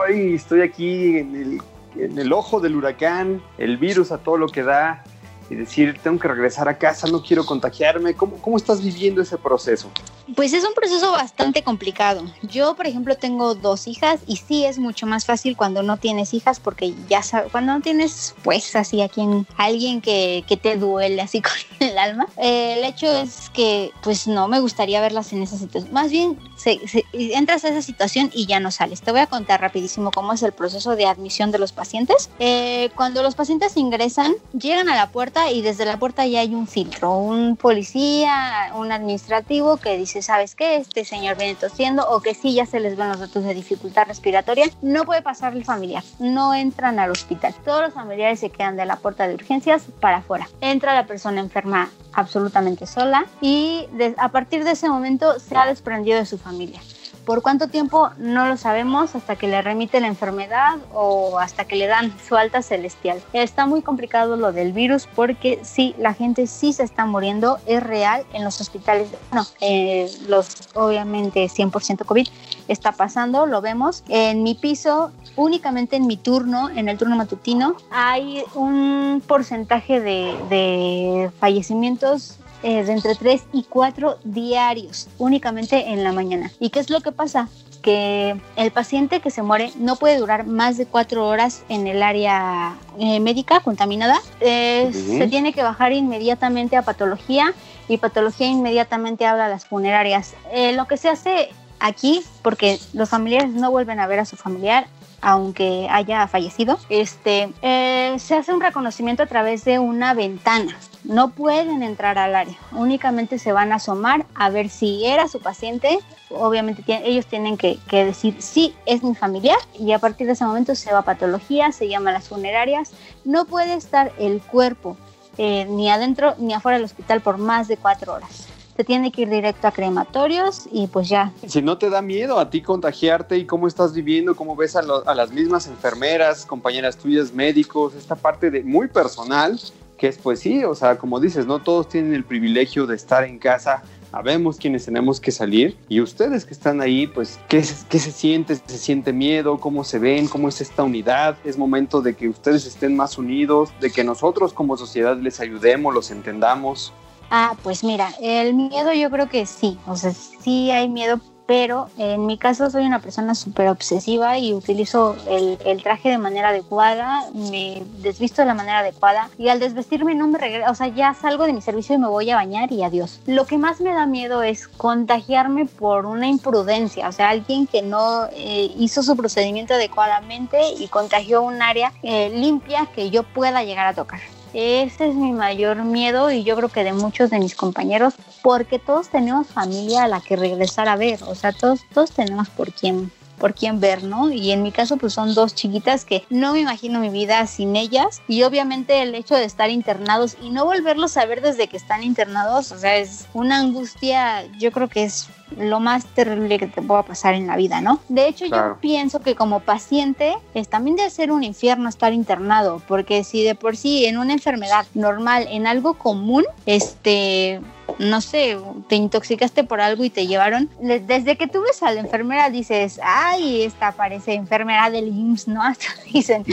ay, 0.08 0.34
estoy 0.34 0.62
aquí 0.62 1.18
en 1.18 1.36
el, 1.36 1.62
en 2.02 2.18
el 2.18 2.32
ojo 2.32 2.60
del 2.60 2.76
huracán, 2.76 3.42
el 3.58 3.76
virus 3.76 4.12
a 4.12 4.18
todo 4.18 4.36
lo 4.36 4.48
que 4.48 4.62
da? 4.62 5.04
Y 5.48 5.54
decir, 5.54 5.98
tengo 6.02 6.18
que 6.18 6.28
regresar 6.28 6.68
a 6.68 6.78
casa, 6.78 7.06
no 7.08 7.22
quiero 7.22 7.44
contagiarme. 7.44 8.14
¿Cómo, 8.14 8.36
¿Cómo 8.38 8.56
estás 8.56 8.82
viviendo 8.82 9.22
ese 9.22 9.38
proceso? 9.38 9.90
Pues 10.34 10.52
es 10.52 10.64
un 10.64 10.74
proceso 10.74 11.12
bastante 11.12 11.62
complicado. 11.62 12.24
Yo, 12.42 12.74
por 12.74 12.86
ejemplo, 12.86 13.16
tengo 13.16 13.54
dos 13.54 13.86
hijas 13.86 14.20
y 14.26 14.36
sí 14.36 14.64
es 14.64 14.78
mucho 14.78 15.06
más 15.06 15.24
fácil 15.24 15.56
cuando 15.56 15.82
no 15.82 15.98
tienes 15.98 16.34
hijas 16.34 16.58
porque 16.58 16.94
ya 17.08 17.22
sabes, 17.22 17.52
cuando 17.52 17.72
no 17.72 17.80
tienes, 17.80 18.34
pues, 18.42 18.74
así 18.74 19.00
a 19.02 19.08
quien, 19.08 19.46
alguien 19.56 20.00
que, 20.00 20.44
que 20.48 20.56
te 20.56 20.76
duele 20.76 21.22
así 21.22 21.40
con 21.42 21.52
el 21.80 21.96
alma. 21.96 22.26
Eh, 22.38 22.74
el 22.78 22.84
hecho 22.84 23.06
es 23.06 23.50
que, 23.50 23.92
pues, 24.02 24.26
no 24.26 24.48
me 24.48 24.60
gustaría 24.60 25.00
verlas 25.00 25.32
en 25.32 25.42
esa 25.42 25.56
situación. 25.56 25.92
Más 25.92 26.10
bien, 26.10 26.38
se, 26.56 26.80
entras 27.12 27.64
a 27.64 27.68
esa 27.68 27.82
situación 27.82 28.30
y 28.34 28.46
ya 28.46 28.58
no 28.58 28.70
sales. 28.70 29.02
Te 29.02 29.12
voy 29.12 29.20
a 29.20 29.26
contar 29.26 29.60
rapidísimo 29.60 30.10
cómo 30.10 30.32
es 30.32 30.42
el 30.42 30.52
proceso 30.52 30.96
de 30.96 31.06
admisión 31.06 31.52
de 31.52 31.58
los 31.58 31.72
pacientes. 31.72 32.30
Eh, 32.40 32.90
cuando 32.96 33.22
los 33.22 33.36
pacientes 33.36 33.76
ingresan, 33.76 34.34
llegan 34.52 34.88
a 34.88 34.96
la 34.96 35.10
puerta 35.10 35.35
y 35.50 35.60
desde 35.60 35.84
la 35.84 35.98
puerta 35.98 36.26
ya 36.26 36.40
hay 36.40 36.54
un 36.54 36.66
filtro, 36.66 37.18
un 37.18 37.56
policía, 37.56 38.72
un 38.74 38.90
administrativo 38.90 39.76
que 39.76 39.96
dice 39.98 40.22
¿sabes 40.22 40.54
qué? 40.54 40.76
Este 40.76 41.04
señor 41.04 41.36
viene 41.36 41.54
tosiendo 41.54 42.08
o 42.08 42.20
que 42.20 42.34
sí 42.34 42.54
ya 42.54 42.64
se 42.64 42.80
les 42.80 42.96
ven 42.96 43.08
los 43.08 43.20
datos 43.20 43.44
de 43.44 43.54
dificultad 43.54 44.06
respiratoria, 44.06 44.66
no 44.80 45.04
puede 45.04 45.22
pasar 45.22 45.52
el 45.54 45.64
familiar, 45.64 46.02
no 46.18 46.54
entran 46.54 46.98
al 46.98 47.10
hospital. 47.10 47.54
Todos 47.64 47.82
los 47.82 47.94
familiares 47.94 48.40
se 48.40 48.50
quedan 48.50 48.76
de 48.76 48.86
la 48.86 48.96
puerta 48.96 49.28
de 49.28 49.34
urgencias 49.34 49.82
para 50.00 50.18
afuera. 50.18 50.48
Entra 50.60 50.94
la 50.94 51.06
persona 51.06 51.40
enferma 51.40 51.90
absolutamente 52.14 52.86
sola 52.86 53.26
y 53.40 53.86
a 54.16 54.30
partir 54.30 54.64
de 54.64 54.70
ese 54.72 54.88
momento 54.88 55.38
se 55.38 55.56
ha 55.56 55.66
desprendido 55.66 56.18
de 56.18 56.26
su 56.26 56.38
familia. 56.38 56.80
¿Por 57.26 57.42
cuánto 57.42 57.66
tiempo? 57.66 58.10
No 58.18 58.46
lo 58.46 58.56
sabemos 58.56 59.16
hasta 59.16 59.34
que 59.34 59.48
le 59.48 59.60
remite 59.60 59.98
la 59.98 60.06
enfermedad 60.06 60.76
o 60.94 61.40
hasta 61.40 61.64
que 61.64 61.74
le 61.74 61.88
dan 61.88 62.16
su 62.20 62.36
alta 62.36 62.62
celestial. 62.62 63.20
Está 63.32 63.66
muy 63.66 63.82
complicado 63.82 64.36
lo 64.36 64.52
del 64.52 64.72
virus 64.72 65.08
porque 65.12 65.58
sí, 65.64 65.96
la 65.98 66.14
gente 66.14 66.46
sí 66.46 66.72
se 66.72 66.84
está 66.84 67.04
muriendo, 67.04 67.58
es 67.66 67.82
real 67.82 68.24
en 68.32 68.44
los 68.44 68.60
hospitales. 68.60 69.08
No, 69.32 69.44
eh, 69.60 70.08
los 70.28 70.68
obviamente 70.74 71.46
100% 71.46 72.04
COVID 72.04 72.28
está 72.68 72.92
pasando, 72.92 73.46
lo 73.46 73.60
vemos. 73.60 74.04
En 74.08 74.44
mi 74.44 74.54
piso, 74.54 75.10
únicamente 75.34 75.96
en 75.96 76.06
mi 76.06 76.16
turno, 76.16 76.70
en 76.70 76.88
el 76.88 76.96
turno 76.96 77.16
matutino, 77.16 77.74
hay 77.90 78.44
un 78.54 79.20
porcentaje 79.26 80.00
de, 80.00 80.32
de 80.48 81.32
fallecimientos 81.40 82.38
eh, 82.62 82.82
de 82.84 82.92
entre 82.92 83.14
3 83.14 83.42
y 83.52 83.64
4 83.64 84.18
diarios, 84.24 85.08
únicamente 85.18 85.90
en 85.90 86.02
la 86.02 86.12
mañana. 86.12 86.50
¿Y 86.58 86.70
qué 86.70 86.80
es 86.80 86.90
lo 86.90 87.00
que 87.00 87.12
pasa? 87.12 87.48
que 87.82 88.34
el 88.56 88.72
paciente 88.72 89.20
que 89.20 89.30
se 89.30 89.42
muere 89.42 89.70
no 89.78 89.94
puede 89.94 90.18
durar 90.18 90.44
más 90.44 90.76
de 90.76 90.86
cuatro 90.86 91.24
horas 91.28 91.62
en 91.68 91.86
el 91.86 92.02
área 92.02 92.74
eh, 92.98 93.20
médica 93.20 93.60
contaminada. 93.60 94.18
Eh, 94.40 94.90
se 94.92 95.28
tiene 95.28 95.52
que 95.52 95.62
bajar 95.62 95.92
inmediatamente 95.92 96.76
a 96.76 96.82
patología 96.82 97.54
y 97.86 97.98
patología 97.98 98.48
inmediatamente 98.48 99.24
habla 99.24 99.46
a 99.46 99.48
las 99.48 99.66
funerarias. 99.66 100.34
lo 100.74 100.88
que 100.88 100.96
se 100.96 101.08
hace 101.08 101.50
aquí, 101.78 102.24
porque 102.42 102.80
los 102.92 103.08
familiares 103.08 103.50
no 103.50 103.70
vuelven 103.70 104.00
a 104.00 104.08
ver 104.08 104.18
a 104.18 104.24
su 104.24 104.34
familiar, 104.34 104.88
aunque 105.20 105.86
haya 105.88 106.26
fallecido, 106.26 106.80
este, 106.88 107.52
se 107.62 108.34
hace 108.34 108.52
un 108.52 108.60
reconocimiento 108.60 109.22
a 109.22 109.26
través 109.26 109.64
de 109.64 109.78
una 109.78 110.12
ventana 110.12 110.76
no 111.06 111.30
pueden 111.30 111.82
entrar 111.82 112.18
al 112.18 112.34
área, 112.34 112.56
únicamente 112.72 113.38
se 113.38 113.52
van 113.52 113.72
a 113.72 113.76
asomar 113.76 114.26
a 114.34 114.50
ver 114.50 114.68
si 114.68 115.04
era 115.04 115.28
su 115.28 115.40
paciente. 115.40 115.98
Obviamente 116.30 116.82
ellos 117.04 117.26
tienen 117.26 117.56
que, 117.56 117.78
decir 117.90 118.36
sí, 118.40 118.74
es 118.86 119.02
mi 119.02 119.14
familiar 119.14 119.58
y 119.78 119.92
a 119.92 119.98
partir 119.98 120.26
de 120.26 120.32
ese 120.32 120.44
momento 120.44 120.74
se 120.74 120.92
va 120.92 120.98
a 120.98 121.02
patología, 121.02 121.72
se 121.72 121.88
llama 121.88 122.12
las 122.12 122.28
funerarias. 122.28 122.90
No 123.24 123.44
puede 123.44 123.74
estar 123.74 124.12
el 124.18 124.40
cuerpo 124.40 124.96
eh, 125.38 125.66
ni 125.66 125.90
adentro 125.90 126.34
ni 126.38 126.54
afuera 126.54 126.78
del 126.78 126.84
hospital 126.84 127.20
por 127.20 127.38
más 127.38 127.68
de 127.68 127.76
cuatro 127.76 128.14
horas. 128.14 128.48
se 128.76 128.84
tiene 128.84 129.10
que 129.10 129.22
ir 129.22 129.30
directo 129.30 129.68
a 129.68 129.72
crematorios 129.72 130.64
y 130.70 130.88
pues 130.88 131.08
ya. 131.08 131.32
Si 131.46 131.62
no 131.62 131.78
te 131.78 131.88
da 131.88 132.02
miedo 132.02 132.38
a 132.38 132.50
ti 132.50 132.62
contagiarte 132.62 133.38
y 133.38 133.46
cómo 133.46 133.68
estás 133.68 133.94
viviendo, 133.94 134.34
cómo 134.34 134.56
ves 134.56 134.76
a, 134.76 134.80
a 134.80 135.14
las 135.14 135.30
mismas 135.30 135.66
enfermeras, 135.66 136.44
compañeras 136.44 136.96
tuyas, 136.96 137.32
médicos, 137.32 137.94
esta 137.94 138.16
parte 138.16 138.50
de 138.50 138.64
muy 138.64 138.88
personal, 138.88 139.58
que 139.96 140.08
es 140.08 140.18
pues 140.18 140.40
sí, 140.40 140.64
o 140.64 140.74
sea, 140.74 140.98
como 140.98 141.20
dices, 141.20 141.46
no 141.46 141.60
todos 141.60 141.88
tienen 141.88 142.14
el 142.14 142.24
privilegio 142.24 142.86
de 142.86 142.96
estar 142.96 143.24
en 143.24 143.38
casa 143.38 143.82
sabemos 144.16 144.56
quienes 144.56 144.86
tenemos 144.86 145.20
que 145.20 145.30
salir 145.30 145.76
y 145.90 146.00
ustedes 146.00 146.46
que 146.46 146.54
están 146.54 146.80
ahí, 146.80 147.06
pues, 147.06 147.38
¿qué, 147.48 147.62
¿qué, 147.90 147.98
se 147.98 148.10
siente? 148.10 148.56
¿Se 148.56 148.78
siente 148.78 149.12
miedo? 149.12 149.58
¿Cómo 149.58 149.84
se 149.84 149.98
ven? 149.98 150.26
¿Cómo 150.26 150.48
es 150.48 150.62
esta 150.62 150.84
unidad? 150.84 151.36
Es 151.44 151.58
momento 151.58 152.00
de 152.00 152.14
que 152.14 152.26
ustedes 152.28 152.64
estén 152.64 152.96
más 152.96 153.18
unidos, 153.18 153.70
de 153.78 153.90
que 153.90 154.04
nosotros 154.04 154.54
como 154.54 154.78
sociedad 154.78 155.18
les 155.18 155.38
ayudemos, 155.40 155.92
los 155.92 156.10
entendamos. 156.10 156.94
Ah, 157.30 157.56
pues 157.62 157.84
mira, 157.84 158.10
el 158.22 158.54
miedo 158.54 158.92
yo 158.94 159.10
creo 159.10 159.28
que 159.28 159.44
sí, 159.44 159.78
o 159.86 159.96
sea, 159.96 160.12
sí 160.12 160.70
hay 160.70 160.88
miedo 160.88 161.20
pero 161.46 161.88
en 161.96 162.26
mi 162.26 162.38
caso 162.38 162.70
soy 162.70 162.84
una 162.84 163.00
persona 163.00 163.34
súper 163.34 163.68
obsesiva 163.68 164.38
y 164.38 164.52
utilizo 164.52 165.16
el, 165.28 165.82
traje 165.82 166.08
de 166.08 166.18
manera 166.18 166.48
adecuada, 166.48 167.24
me 167.32 167.84
desvisto 167.98 168.42
de 168.42 168.46
la 168.46 168.54
manera 168.54 168.80
adecuada 168.80 169.30
y 169.38 169.48
al 169.48 169.60
desvestirme 169.60 170.14
no 170.14 170.26
me 170.26 170.38
regreso, 170.38 170.70
o 170.70 170.74
sea, 170.74 170.88
ya 170.88 171.14
salgo 171.14 171.46
de 171.46 171.52
mi 171.52 171.62
servicio 171.62 171.94
y 171.94 171.98
me 171.98 172.08
voy 172.08 172.30
a 172.30 172.36
bañar 172.36 172.72
y 172.72 172.82
adiós. 172.82 173.20
Lo 173.26 173.46
que 173.46 173.58
más 173.58 173.80
me 173.80 173.94
da 173.94 174.06
miedo 174.06 174.42
es 174.42 174.66
contagiarme 174.66 175.66
por 175.66 176.06
una 176.06 176.26
imprudencia, 176.26 177.08
o 177.08 177.12
sea, 177.12 177.28
alguien 177.28 177.66
que 177.66 177.82
no 177.82 178.26
eh, 178.32 178.72
hizo 178.78 179.02
su 179.02 179.16
procedimiento 179.16 179.74
adecuadamente 179.74 180.58
y 180.78 180.88
contagió 180.88 181.42
un 181.42 181.62
área 181.62 181.92
eh, 182.02 182.30
limpia 182.30 182.86
que 182.94 183.10
yo 183.10 183.22
pueda 183.22 183.62
llegar 183.62 183.86
a 183.86 183.94
tocar. 183.94 184.20
Ese 184.58 185.08
es 185.08 185.14
mi 185.14 185.32
mayor 185.32 185.84
miedo 185.84 186.30
y 186.30 186.42
yo 186.42 186.56
creo 186.56 186.70
que 186.70 186.82
de 186.82 186.94
muchos 186.94 187.28
de 187.28 187.38
mis 187.38 187.54
compañeros, 187.54 188.14
porque 188.40 188.78
todos 188.78 189.10
tenemos 189.10 189.46
familia 189.48 190.04
a 190.04 190.08
la 190.08 190.22
que 190.22 190.34
regresar 190.34 190.88
a 190.88 190.96
ver, 190.96 191.22
o 191.24 191.34
sea, 191.34 191.52
todos, 191.52 191.80
todos 191.92 192.10
tenemos 192.12 192.48
por 192.48 192.72
quién 192.72 193.12
por 193.36 193.52
quién 193.52 193.80
ver, 193.80 194.02
¿no? 194.02 194.30
Y 194.30 194.52
en 194.52 194.62
mi 194.62 194.72
caso 194.72 194.96
pues 194.96 195.12
son 195.12 195.34
dos 195.34 195.54
chiquitas 195.54 196.06
que 196.06 196.24
no 196.30 196.54
me 196.54 196.60
imagino 196.60 197.00
mi 197.00 197.10
vida 197.10 197.46
sin 197.46 197.76
ellas 197.76 198.22
y 198.28 198.44
obviamente 198.44 199.02
el 199.02 199.14
hecho 199.14 199.34
de 199.34 199.44
estar 199.44 199.68
internados 199.68 200.38
y 200.40 200.48
no 200.48 200.64
volverlos 200.64 201.18
a 201.18 201.26
ver 201.26 201.42
desde 201.42 201.68
que 201.68 201.76
están 201.76 202.02
internados, 202.02 202.72
o 202.72 202.78
sea, 202.78 202.96
es 202.96 203.26
una 203.34 203.58
angustia, 203.58 204.46
yo 204.58 204.72
creo 204.72 204.88
que 204.88 205.04
es 205.04 205.28
lo 205.56 205.80
más 205.80 206.04
terrible 206.06 206.58
que 206.58 206.66
te 206.66 206.82
pueda 206.82 207.02
pasar 207.02 207.34
en 207.34 207.46
la 207.46 207.56
vida, 207.56 207.80
¿no? 207.80 208.00
De 208.08 208.28
hecho, 208.28 208.46
yo 208.46 208.78
pienso 208.80 209.20
que 209.20 209.34
como 209.34 209.60
paciente 209.60 210.36
es, 210.54 210.68
también 210.68 210.96
debe 210.96 211.10
ser 211.10 211.30
un 211.30 211.44
infierno 211.44 211.88
estar 211.88 212.12
internado, 212.12 212.82
porque 212.88 213.24
si 213.24 213.44
de 213.44 213.54
por 213.54 213.76
sí 213.76 214.06
en 214.06 214.18
una 214.18 214.32
enfermedad 214.32 214.86
normal, 214.94 215.46
en 215.50 215.66
algo 215.66 215.94
común, 215.94 216.44
este, 216.66 217.60
no 217.98 218.20
sé, 218.20 218.58
te 218.88 218.96
intoxicaste 218.96 219.64
por 219.64 219.80
algo 219.80 220.04
y 220.04 220.10
te 220.10 220.26
llevaron. 220.26 220.68
Desde 220.80 221.36
que 221.36 221.46
tú 221.46 221.62
ves 221.62 221.82
a 221.82 221.92
la 221.92 222.00
enfermera 222.00 222.50
dices, 222.50 223.00
ay, 223.02 223.62
esta 223.62 223.92
parece 223.92 224.34
enfermera 224.34 224.90
del 224.90 225.08
IMSS, 225.08 225.48
¿no? 225.48 225.62
Dicen, 226.12 226.44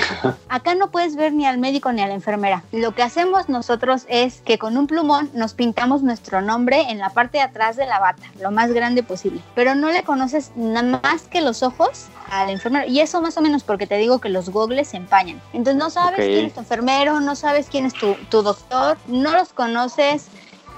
acá 0.49 0.75
no 0.75 0.91
puedes 0.91 1.15
ver 1.15 1.33
ni 1.33 1.45
al 1.45 1.57
médico 1.57 1.91
ni 1.91 2.01
a 2.01 2.07
la 2.07 2.13
enfermera. 2.13 2.63
Lo 2.71 2.93
que 2.93 3.03
hacemos 3.03 3.49
nosotros 3.49 4.05
es 4.07 4.41
que 4.41 4.57
con 4.57 4.77
un 4.77 4.87
plumón 4.87 5.29
nos 5.33 5.53
pintamos 5.53 6.03
nuestro 6.03 6.41
nombre 6.41 6.81
en 6.89 6.99
la 6.99 7.09
parte 7.09 7.39
de 7.39 7.43
atrás 7.43 7.75
de 7.75 7.85
la 7.85 7.99
bata, 7.99 8.23
lo 8.39 8.51
más 8.51 8.71
grande 8.71 8.82
grande 8.83 9.01
posible, 9.01 9.41
pero 9.55 9.75
no 9.75 9.89
le 9.89 10.03
conoces 10.03 10.51
nada 10.55 10.99
más 11.01 11.23
que 11.23 11.39
los 11.41 11.63
ojos 11.63 12.07
al 12.29 12.49
enfermero. 12.49 12.85
Y 12.89 12.99
eso 12.99 13.21
más 13.21 13.37
o 13.37 13.41
menos 13.41 13.63
porque 13.63 13.87
te 13.87 13.97
digo 13.97 14.19
que 14.19 14.27
los 14.27 14.49
gogles 14.49 14.89
se 14.89 14.97
empañan. 14.97 15.41
Entonces 15.53 15.75
no 15.75 15.89
sabes 15.89 16.19
quién 16.19 16.45
es 16.47 16.53
tu 16.53 16.59
enfermero, 16.59 17.21
no 17.21 17.35
sabes 17.35 17.67
quién 17.69 17.85
es 17.85 17.93
tu, 17.93 18.15
tu 18.29 18.41
doctor, 18.41 18.97
no 19.07 19.31
los 19.31 19.53
conoces, 19.53 20.27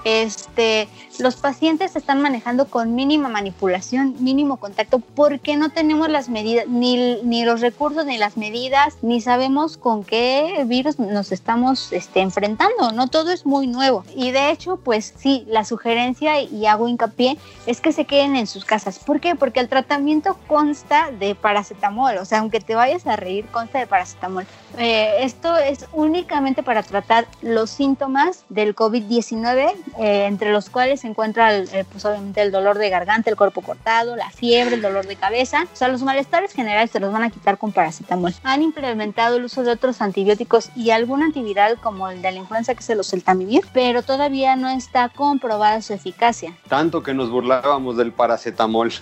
este, 0.04 0.88
los 1.18 1.36
pacientes 1.36 1.92
se 1.92 1.98
están 1.98 2.22
manejando 2.22 2.68
con 2.68 2.94
mínima 2.94 3.28
manipulación, 3.28 4.14
mínimo 4.20 4.56
contacto, 4.58 4.98
porque 4.98 5.56
no 5.56 5.70
tenemos 5.70 6.08
las 6.08 6.28
medidas, 6.28 6.66
ni, 6.68 7.22
ni 7.22 7.44
los 7.44 7.60
recursos, 7.60 8.04
ni 8.06 8.18
las 8.18 8.36
medidas, 8.36 8.98
ni 9.02 9.20
sabemos 9.20 9.76
con 9.76 10.04
qué 10.04 10.64
virus 10.66 10.98
nos 10.98 11.32
estamos 11.32 11.92
este, 11.92 12.20
enfrentando, 12.20 12.92
¿no? 12.92 13.08
Todo 13.08 13.30
es 13.30 13.46
muy 13.46 13.66
nuevo. 13.66 14.04
Y 14.14 14.30
de 14.30 14.50
hecho, 14.50 14.76
pues 14.76 15.14
sí, 15.16 15.44
la 15.48 15.64
sugerencia, 15.64 16.40
y 16.40 16.66
hago 16.66 16.88
hincapié, 16.88 17.38
es 17.66 17.80
que 17.80 17.92
se 17.92 18.04
queden 18.04 18.36
en 18.36 18.46
sus 18.46 18.64
casas. 18.64 18.98
¿Por 18.98 19.20
qué? 19.20 19.34
Porque 19.34 19.60
el 19.60 19.68
tratamiento 19.68 20.38
consta 20.46 21.10
de 21.18 21.34
paracetamol, 21.34 22.18
o 22.18 22.24
sea, 22.24 22.40
aunque 22.40 22.60
te 22.60 22.74
vayas 22.74 23.06
a 23.06 23.16
reír, 23.16 23.46
consta 23.46 23.78
de 23.78 23.86
paracetamol. 23.86 24.46
Eh, 24.78 25.16
esto 25.20 25.56
es 25.56 25.86
únicamente 25.92 26.62
para 26.62 26.82
tratar 26.82 27.26
los 27.40 27.70
síntomas 27.70 28.44
del 28.50 28.74
COVID-19 28.74 29.72
eh, 29.98 30.26
entre 30.26 30.52
los 30.52 30.68
cuales 30.68 31.04
se 31.06 31.10
encuentra 31.10 31.54
el, 31.54 31.68
eh, 31.72 31.84
pues 31.90 32.04
obviamente 32.04 32.42
el 32.42 32.50
dolor 32.50 32.78
de 32.78 32.90
garganta, 32.90 33.30
el 33.30 33.36
cuerpo 33.36 33.62
cortado, 33.62 34.16
la 34.16 34.30
fiebre, 34.30 34.74
el 34.74 34.82
dolor 34.82 35.06
de 35.06 35.14
cabeza. 35.14 35.64
O 35.72 35.76
sea, 35.76 35.86
los 35.86 36.02
malestares 36.02 36.52
generales 36.52 36.90
se 36.90 36.98
los 36.98 37.12
van 37.12 37.22
a 37.22 37.30
quitar 37.30 37.58
con 37.58 37.70
paracetamol. 37.70 38.34
Han 38.42 38.62
implementado 38.62 39.36
el 39.36 39.44
uso 39.44 39.62
de 39.62 39.70
otros 39.70 40.02
antibióticos 40.02 40.70
y 40.74 40.90
algún 40.90 41.22
antiviral 41.22 41.78
como 41.78 42.08
el 42.08 42.22
de 42.22 42.32
la 42.32 42.38
influenza 42.38 42.74
que 42.74 42.80
es 42.80 42.90
el 42.90 42.98
oseltamivir, 42.98 43.62
pero 43.72 44.02
todavía 44.02 44.56
no 44.56 44.68
está 44.68 45.08
comprobada 45.08 45.80
su 45.80 45.92
eficacia. 45.92 46.56
Tanto 46.68 47.04
que 47.04 47.14
nos 47.14 47.30
burlábamos 47.30 47.96
del 47.96 48.12
paracetamol. 48.12 48.92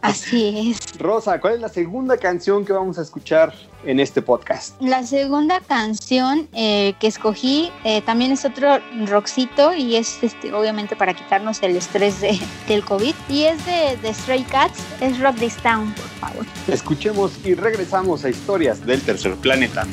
Así 0.00 0.70
es. 0.70 0.98
Rosa, 0.98 1.40
¿cuál 1.40 1.54
es 1.54 1.60
la 1.60 1.68
segunda 1.68 2.16
canción 2.16 2.64
que 2.64 2.72
vamos 2.72 2.98
a 2.98 3.02
escuchar 3.02 3.52
en 3.84 4.00
este 4.00 4.22
podcast? 4.22 4.80
La 4.80 5.04
segunda 5.04 5.60
canción 5.60 6.48
eh, 6.52 6.94
que 7.00 7.06
escogí 7.06 7.70
también 8.04 8.32
es 8.32 8.44
otro 8.44 8.78
rockcito 9.06 9.74
y 9.74 9.96
es 9.96 10.22
este 10.22 10.52
obviamente 10.52 10.96
para 10.96 11.14
quitarnos 11.14 11.62
el 11.62 11.76
estrés 11.76 12.20
de, 12.20 12.38
del 12.68 12.84
COVID. 12.84 13.14
Y 13.28 13.44
es 13.44 13.64
de, 13.66 13.96
de 14.02 14.14
Stray 14.14 14.42
Cats, 14.44 14.80
es 15.00 15.18
Rock 15.20 15.36
This 15.36 15.56
Town, 15.56 15.92
por 15.94 16.08
favor. 16.20 16.46
Escuchemos 16.68 17.32
y 17.44 17.54
regresamos 17.54 18.24
a 18.24 18.30
historias 18.30 18.84
del 18.84 19.00
tercer 19.02 19.34
planeta. 19.36 19.86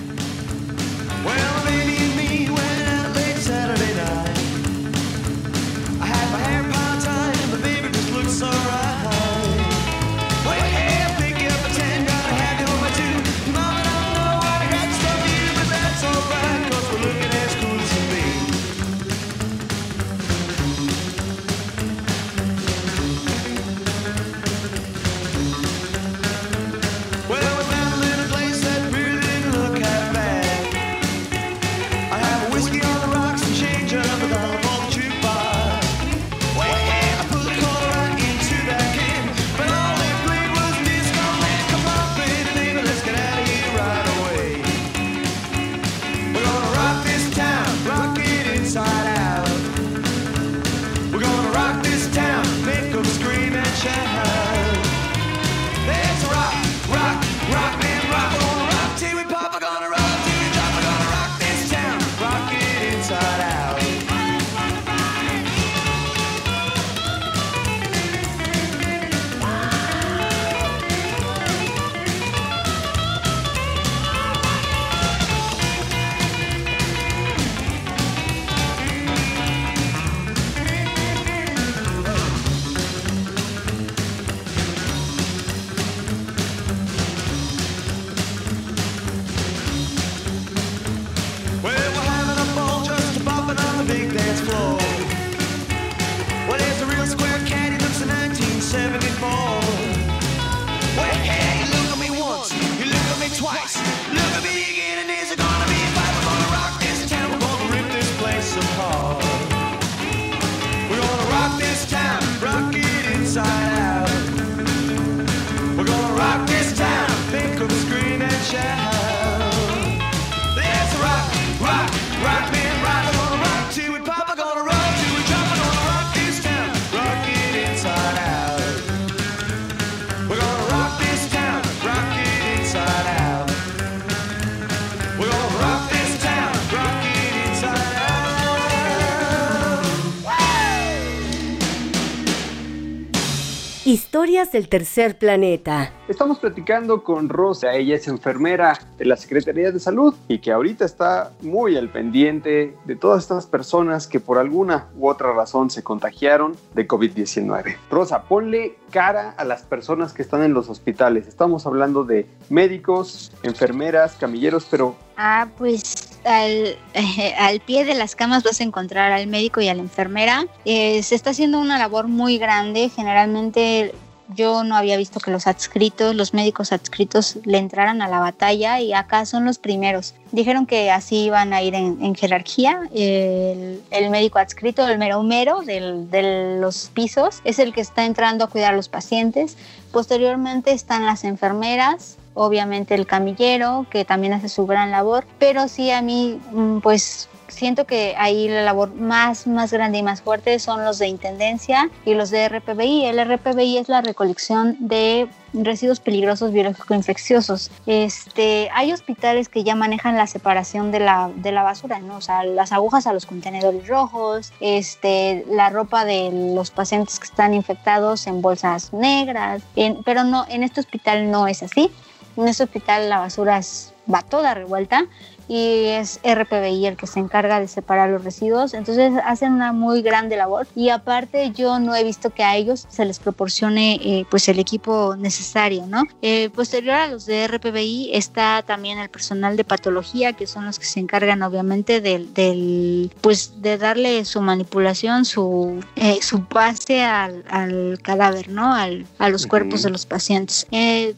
y 143.87 143.97
Historias 144.17 144.51
del 144.51 144.67
tercer 144.67 145.19
planeta. 145.19 145.93
Estamos 146.07 146.39
platicando 146.39 147.03
con 147.03 147.29
Rosa, 147.29 147.75
ella 147.75 147.97
es 147.97 148.07
enfermera 148.07 148.79
de 148.97 149.05
la 149.05 149.15
Secretaría 149.15 149.71
de 149.71 149.79
Salud 149.79 150.15
y 150.27 150.39
que 150.39 150.51
ahorita 150.51 150.85
está 150.85 151.33
muy 151.41 151.77
al 151.77 151.89
pendiente 151.89 152.75
de 152.85 152.95
todas 152.95 153.21
estas 153.21 153.45
personas 153.45 154.07
que 154.07 154.19
por 154.19 154.39
alguna 154.39 154.87
u 154.97 155.07
otra 155.07 155.33
razón 155.33 155.69
se 155.69 155.83
contagiaron 155.83 156.55
de 156.73 156.87
COVID-19. 156.87 157.77
Rosa, 157.91 158.23
ponle 158.23 158.77
cara 158.89 159.35
a 159.37 159.45
las 159.45 159.61
personas 159.61 160.13
que 160.13 160.23
están 160.23 160.41
en 160.41 160.55
los 160.55 160.67
hospitales. 160.67 161.27
Estamos 161.27 161.67
hablando 161.67 162.03
de 162.03 162.25
médicos, 162.49 163.31
enfermeras, 163.43 164.15
camilleros, 164.15 164.65
pero... 164.67 164.95
Ah, 165.15 165.47
pues 165.59 166.19
al, 166.25 166.75
al, 167.37 167.59
pie 167.59 167.85
de 167.85 167.93
las 167.93 168.15
camas 168.15 168.41
vas 168.41 168.61
a 168.61 168.63
encontrar 168.63 169.11
al 169.11 169.27
médico 169.27 169.61
y 169.61 169.67
a 169.67 169.75
la 169.75 169.81
enfermera. 169.81 170.47
Eh, 170.65 171.03
se 171.03 171.13
está 171.13 171.29
haciendo 171.29 171.59
una 171.59 171.77
labor 171.77 172.07
muy 172.07 172.39
grande. 172.39 172.89
Generalmente 172.89 173.93
yo 174.35 174.63
no 174.63 174.75
había 174.75 174.97
visto 174.97 175.19
que 175.19 175.31
los 175.31 175.47
adscritos, 175.47 176.15
los 176.15 176.33
médicos 176.33 176.71
adscritos 176.71 177.37
le 177.45 177.57
entraran 177.57 178.01
a 178.01 178.07
la 178.07 178.19
batalla 178.19 178.79
y 178.79 178.93
acá 178.93 179.25
son 179.25 179.45
los 179.45 179.57
primeros. 179.57 180.13
Dijeron 180.31 180.65
que 180.65 180.91
así 180.91 181.25
iban 181.25 181.53
a 181.53 181.61
ir 181.61 181.75
en, 181.75 182.15
jerarquía. 182.15 182.81
El, 182.93 184.09
médico 184.09 184.39
adscrito, 184.39 184.87
el 184.87 184.97
mero 184.97 185.23
mero 185.23 185.61
del, 185.61 186.09
de 186.11 186.57
los 186.59 186.91
pisos, 186.93 187.41
es 187.43 187.59
el 187.59 187.73
que 187.73 187.81
está 187.81 188.05
entrando 188.05 188.45
a 188.45 188.47
cuidar 188.47 188.73
a 188.73 188.75
los 188.75 188.89
pacientes. 188.89 189.57
Posteriormente 189.91 190.71
están 190.71 191.05
las 191.05 191.23
enfermeras, 191.23 192.17
obviamente 192.33 192.95
el 192.95 193.07
camillero, 193.07 193.85
que 193.89 194.03
también 194.03 194.33
hace 194.33 194.49
su 194.49 194.67
gran 194.67 194.91
labor, 194.91 195.25
pero 195.39 195.67
sí 195.67 195.91
a 195.91 196.01
mí, 196.01 196.39
mm, 196.51 196.79
pues 196.79 197.29
siento 197.47 197.85
que 197.85 198.15
ahí 198.17 198.47
la 198.47 198.63
labor 198.63 198.93
más, 198.93 199.47
más 199.47 199.71
grande 199.71 199.99
y 199.99 200.03
más 200.03 200.21
fuerte 200.21 200.59
son 200.59 200.83
los 200.83 200.99
de 200.99 201.07
Intendencia 201.07 201.89
y 202.05 202.13
los 202.13 202.29
de 202.29 202.47
RPBI. 202.49 203.05
El 203.05 203.23
RPBI 203.23 203.77
es 203.77 203.89
la 203.89 204.01
recolección 204.01 204.75
de 204.79 205.27
residuos 205.53 205.99
peligrosos 205.99 206.51
biológico-infecciosos. 206.51 207.71
Este, 207.85 208.69
hay 208.73 208.91
hospitales 208.91 209.49
que 209.49 209.63
ya 209.63 209.75
manejan 209.75 210.17
la 210.17 210.27
separación 210.27 210.91
de 210.91 210.99
la, 210.99 211.31
de 211.35 211.51
la 211.51 211.63
basura, 211.63 211.99
¿no? 211.99 212.17
O 212.17 212.21
sea, 212.21 212.43
las 212.43 212.71
agujas 212.71 213.07
a 213.07 213.13
los 213.13 213.25
contenedores 213.25 213.87
rojos, 213.87 214.53
este, 214.59 215.45
la 215.49 215.69
ropa 215.69 216.05
de 216.05 216.31
los 216.55 216.71
pacientes 216.71 217.19
que 217.19 217.25
están 217.25 217.53
infectados 217.53 218.27
en 218.27 218.41
bolsas 218.41 218.93
negras, 218.93 219.61
pero 220.05 220.23
no, 220.23 220.45
en 220.49 220.63
este 220.63 220.79
hospital 220.79 221.31
no 221.31 221.47
es 221.47 221.63
así. 221.63 221.91
En 222.35 222.47
este 222.47 222.63
hospital 222.63 223.09
la 223.09 223.19
basura 223.19 223.61
va 224.11 224.21
toda 224.21 224.53
revuelta 224.53 225.05
y 225.47 225.85
es 225.85 226.19
RPBI 226.23 226.87
el 226.87 226.97
que 226.97 227.07
se 227.07 227.19
encarga 227.19 227.59
de 227.59 227.67
separar 227.67 228.09
los 228.09 228.23
residuos. 228.23 228.73
Entonces 228.73 229.13
hacen 229.25 229.53
una 229.53 229.71
muy 229.71 230.01
grande 230.01 230.35
labor 230.35 230.67
y 230.75 230.89
aparte 230.89 231.51
yo 231.51 231.79
no 231.79 231.95
he 231.95 232.03
visto 232.03 232.29
que 232.31 232.43
a 232.43 232.55
ellos 232.55 232.85
se 232.89 233.05
les 233.05 233.19
proporcione 233.19 233.99
eh, 234.03 234.25
pues 234.29 234.47
el 234.49 234.59
equipo 234.59 235.15
necesario, 235.15 235.85
¿no? 235.87 236.03
Eh, 236.21 236.49
posterior 236.49 236.95
a 236.95 237.07
los 237.07 237.25
de 237.25 237.47
RPBI 237.47 238.11
está 238.13 238.63
también 238.65 238.99
el 238.99 239.09
personal 239.09 239.55
de 239.55 239.63
patología 239.63 240.33
que 240.33 240.47
son 240.47 240.65
los 240.65 240.79
que 240.79 240.85
se 240.85 240.99
encargan 240.99 241.41
obviamente 241.43 242.01
del, 242.01 242.33
del 242.33 243.11
pues 243.21 243.61
de 243.61 243.77
darle 243.77 244.25
su 244.25 244.41
manipulación, 244.41 245.25
su, 245.25 245.79
eh, 245.95 246.19
su 246.21 246.45
pase 246.45 247.03
al, 247.03 247.43
al, 247.49 247.99
cadáver, 248.01 248.49
¿no? 248.49 248.73
Al, 248.73 249.05
a 249.17 249.29
los 249.29 249.47
cuerpos 249.47 249.83
de 249.83 249.89
los 249.89 250.05
pacientes. 250.05 250.67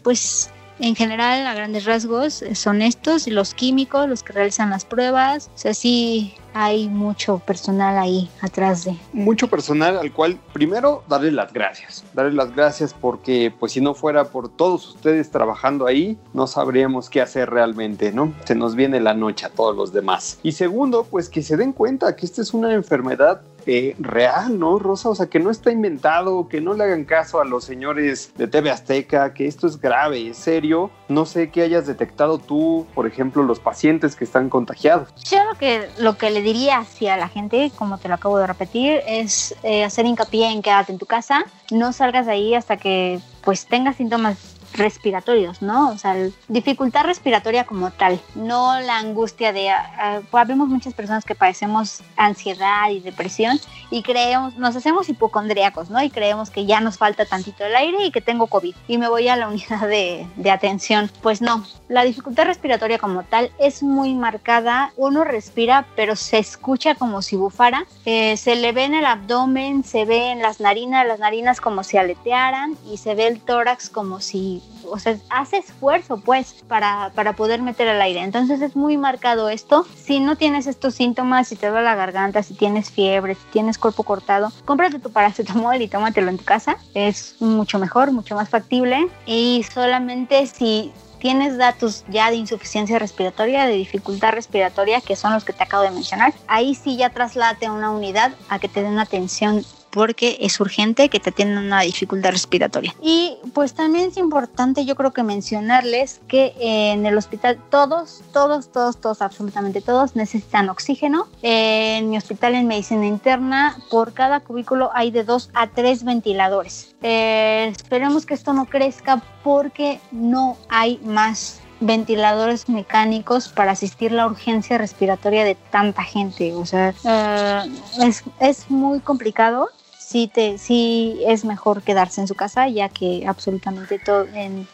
pues 0.04 0.49
en 0.80 0.96
general, 0.96 1.46
a 1.46 1.54
grandes 1.54 1.86
rasgos, 1.86 2.42
eh, 2.42 2.56
son 2.56 2.82
estos 2.82 3.28
los 3.28 3.54
químicos 3.54 4.08
los 4.08 4.24
que 4.24 4.34
realizan 4.34 4.70
las 4.70 4.86
pruebas. 4.86 5.50
O 5.54 5.58
sea, 5.58 5.74
sí 5.74 6.34
hay 6.62 6.89
mucho 6.89 7.39
personal 7.39 7.98
ahí 7.98 8.30
atrás 8.41 8.84
de. 8.84 8.98
Mucho 9.13 9.48
personal 9.48 9.98
al 9.98 10.12
cual 10.12 10.38
primero 10.52 11.04
darle 11.08 11.32
las 11.32 11.54
gracias. 11.54 12.04
Darle 12.13 12.34
las 12.34 12.54
gracias 12.54 12.93
porque 12.93 13.54
pues 13.58 13.72
si 13.72 13.80
no 13.80 13.93
fuera 13.93 14.26
por 14.26 14.50
todos 14.50 14.86
ustedes 14.89 15.32
trabajando 15.32 15.88
ahí, 15.88 16.17
no 16.34 16.48
sabríamos 16.48 17.10
qué 17.10 17.22
hacer 17.22 17.50
realmente, 17.50 18.12
¿no? 18.12 18.34
Se 18.43 18.56
nos 18.56 18.76
viene 18.76 19.00
la 19.00 19.13
noche 19.13 19.45
a 19.45 19.50
todos 19.50 19.74
los 19.74 19.93
demás. 19.93 20.38
Y 20.43 20.52
segundo, 20.52 21.08
pues 21.10 21.30
que 21.30 21.43
se 21.43 21.56
den 21.56 21.72
cuenta 21.72 22.13
que 22.17 22.26
esta 22.26 22.41
es 22.41 22.54
una 22.54 22.74
enfermedad 22.74 23.41
eh, 23.65 23.95
real, 24.00 24.60
¿no, 24.60 24.80
Rosa? 24.80 25.10
O 25.10 25.15
sea, 25.15 25.28
que 25.28 25.39
no 25.39 25.52
está 25.52 25.72
inventado, 25.72 26.50
que 26.50 26.60
no 26.60 26.74
le 26.74 26.84
hagan 26.84 27.06
caso 27.06 27.39
a 27.39 27.45
los 27.45 27.63
señores 27.63 28.34
de 28.36 28.48
TV 28.48 28.69
Azteca, 28.69 29.34
que 29.34 29.48
esto 29.48 29.67
es 29.67 29.80
grave, 29.80 30.30
es 30.30 30.38
serio. 30.38 30.91
No 31.10 31.26
sé 31.26 31.50
qué 31.50 31.63
hayas 31.63 31.88
detectado 31.88 32.38
tú, 32.38 32.86
por 32.93 33.08
ejemplo, 33.08 33.43
los 33.43 33.60
pacientes 33.60 34.15
que 34.15 34.24
están 34.24 34.50
contagiados. 34.50 35.10
Yo 35.30 35.43
lo 35.43 35.58
que, 35.58 35.89
lo 35.98 36.17
que 36.17 36.30
le 36.30 36.41
diría 36.41 36.78
hacia 36.78 37.17
la 37.17 37.28
gente, 37.28 37.72
como 37.76 37.98
te 37.98 38.08
lo 38.08 38.13
acabo 38.13 38.38
de 38.38 38.48
repetir, 38.48 39.02
es 39.08 39.56
eh, 39.63 39.84
hacer 39.84 40.06
hincapié 40.06 40.52
en 40.52 40.62
quédate 40.62 40.91
en 40.91 41.00
tu 41.00 41.08
casa, 41.08 41.43
no 41.72 41.93
salgas 41.93 42.28
de 42.28 42.34
ahí 42.34 42.54
hasta 42.54 42.78
que 42.78 43.19
pues 43.43 43.65
tengas 43.65 43.95
síntomas 43.95 44.59
respiratorios, 44.80 45.62
¿no? 45.62 45.89
O 45.89 45.98
sea, 45.98 46.15
dificultad 46.48 47.04
respiratoria 47.04 47.65
como 47.65 47.92
tal, 47.92 48.20
no 48.36 48.80
la 48.80 48.98
angustia 48.98 49.54
de, 49.54 49.70
uh, 49.70 50.56
muchas 50.56 50.94
personas 50.94 51.26
que 51.26 51.36
padecemos 51.36 52.02
ansiedad 52.18 52.89
y 52.89 53.00
depresión 53.00 53.60
y 53.92 54.02
creemos, 54.02 54.56
nos 54.58 54.76
hacemos 54.76 55.10
hipocondríacos, 55.10 55.89
¿no? 55.89 56.02
Y 56.02 56.10
creemos 56.10 56.50
que 56.50 56.65
ya 56.65 56.82
nos 56.82 56.98
falta 56.98 57.26
tantito 57.26 57.65
el 57.65 57.76
aire 57.76 58.06
y 58.06 58.12
que 58.12 58.22
tengo 58.22 58.48
COVID 58.48 58.76
y 58.88 58.98
me 58.98 59.08
voy 59.08 59.28
a 59.28 59.36
la 59.36 59.48
unidad 59.50 59.88
de, 59.88 60.28
de 60.36 60.52
atención. 60.52 61.12
Pues 61.22 61.42
no, 61.42 61.63
la 61.88 62.04
dificultad 62.04 62.46
respiratoria 62.46 62.98
como 62.98 63.24
tal 63.24 63.52
es 63.60 63.84
muy 63.84 64.13
marcada, 64.15 64.92
uno 64.98 65.24
respira 65.24 65.86
pero 65.96 66.15
se 66.15 66.38
escucha 66.38 66.96
como 66.96 67.22
si 67.22 67.36
bufara, 67.36 67.86
eh, 68.06 68.38
se 68.38 68.56
le 68.56 68.72
ve 68.72 68.86
en 68.86 68.94
el 68.96 69.06
abdomen, 69.06 69.84
se 69.84 70.06
ve 70.06 70.32
en 70.32 70.42
las 70.42 70.60
narinas, 70.60 71.06
las 71.06 71.20
narinas 71.20 71.62
como 71.62 71.84
si 71.84 71.98
aletearan 71.98 72.78
y 72.89 72.98
se 72.98 73.15
ve 73.15 73.28
el 73.28 73.42
tórax 73.42 73.89
como 73.89 74.20
si 74.20 74.62
o 74.91 74.99
sea, 74.99 75.17
hace 75.30 75.58
esfuerzo 75.58 76.19
pues 76.19 76.56
para, 76.67 77.12
para 77.15 77.34
poder 77.34 77.62
meter 77.62 77.88
el 77.88 78.02
aire. 78.02 78.21
Entonces 78.21 78.62
es 78.62 78.75
muy 78.75 78.97
marcado 78.97 79.49
esto. 79.49 79.86
Si 79.95 80.19
no 80.19 80.36
tienes 80.36 80.67
estos 80.67 80.95
síntomas, 80.95 81.47
si 81.47 81.56
te 81.56 81.67
duele 81.67 81.86
la 81.86 81.95
garganta, 81.95 82.43
si 82.43 82.54
tienes 82.54 82.89
fiebre, 82.89 83.36
si 83.36 83.45
tienes 83.52 83.78
cuerpo 83.78 84.04
cortado, 84.04 84.52
cómprate 84.65 84.99
tu 84.99 85.12
paracetamol 85.12 85.82
y 85.82 85.88
tómatelo 85.88 86.30
en 86.30 86.38
tu 86.38 86.43
casa. 86.43 86.78
Es 86.93 87.36
mucho 87.39 87.80
mejor, 87.80 88.12
mucho 88.12 88.36
más 88.36 88.49
factible. 88.49 89.08
Y 89.25 89.65
solamente 89.73 90.45
si 90.47 90.91
tienes 91.19 91.58
datos 91.58 92.06
ya 92.08 92.32
de 92.32 92.38
insuficiencia 92.38 92.97
respiratoria, 92.97 93.65
de 93.65 93.73
dificultad 93.73 94.32
respiratoria, 94.32 95.02
que 95.02 95.15
son 95.15 95.34
los 95.34 95.43
que 95.43 95.54
te 95.54 95.63
acabo 95.63 95.84
de 95.84 95.91
mencionar, 95.91 96.34
ahí 96.47 96.75
sí 96.75 96.97
ya 96.97 97.10
traslate 97.10 97.67
a 97.67 97.71
una 97.71 97.91
unidad 97.91 98.32
a 98.47 98.60
que 98.60 98.69
te 98.69 98.82
den 98.82 98.99
atención 98.99 99.63
porque 99.91 100.38
es 100.41 100.60
urgente 100.60 101.10
que 101.10 101.19
te 101.19 101.32
tengan 101.32 101.65
una 101.65 101.82
dificultad 101.82 102.32
respiratoria. 102.32 102.95
Y 103.02 103.38
pues 103.54 103.73
también 103.73 104.10
es 104.10 104.17
importante 104.17 104.86
yo 104.86 104.95
creo 104.95 105.12
que 105.12 105.23
mencionarles 105.23 106.21
que 106.28 106.54
en 106.60 107.06
el 107.06 107.17
hospital 107.17 107.60
todos, 107.69 108.21
todos, 108.34 108.71
todos, 108.71 108.97
todos, 108.97 109.21
absolutamente 109.21 109.82
todos 109.82 110.15
necesitan 110.15 110.69
oxígeno. 110.69 111.28
En 111.41 112.10
mi 112.10 112.17
hospital 112.17 112.56
en 112.56 112.67
medicina 112.67 113.06
interna 113.06 113.78
por 113.89 114.13
cada 114.13 114.39
cubículo 114.39 114.91
hay 114.93 115.12
de 115.12 115.23
dos 115.23 115.49
a 115.54 115.67
tres 115.67 116.04
ventiladores. 116.04 116.95
Eh, 117.02 117.71
esperemos 117.75 118.25
que 118.25 118.34
esto 118.34 118.54
no 118.54 118.65
crezca 118.65 119.23
porque 119.43 119.99
no 120.12 120.58
hay 120.69 120.99
más 121.04 121.62
ventiladores 121.80 122.67
mecánicos 122.67 123.49
para 123.49 123.71
asistir 123.71 124.12
la 124.12 124.25
urgencia 124.25 124.78
respiratoria 124.78 125.45
de 125.45 125.56
tanta 125.56 126.04
gente. 126.04 126.54
O 126.54 126.65
sea, 126.65 126.93
eh, 127.04 127.71
es, 128.02 128.23
es, 128.39 128.69
muy 128.69 128.99
complicado 128.99 129.69
sí, 130.10 130.28
te, 130.28 130.58
sí 130.58 131.22
es 131.28 131.45
mejor 131.45 131.84
quedarse 131.84 132.19
en 132.19 132.28
su 132.28 132.34
casa, 132.34 132.67
ya 132.67 132.89
que 132.89 133.26
absolutamente 133.28 134.00
todo 134.00 134.28
en, 134.34 134.67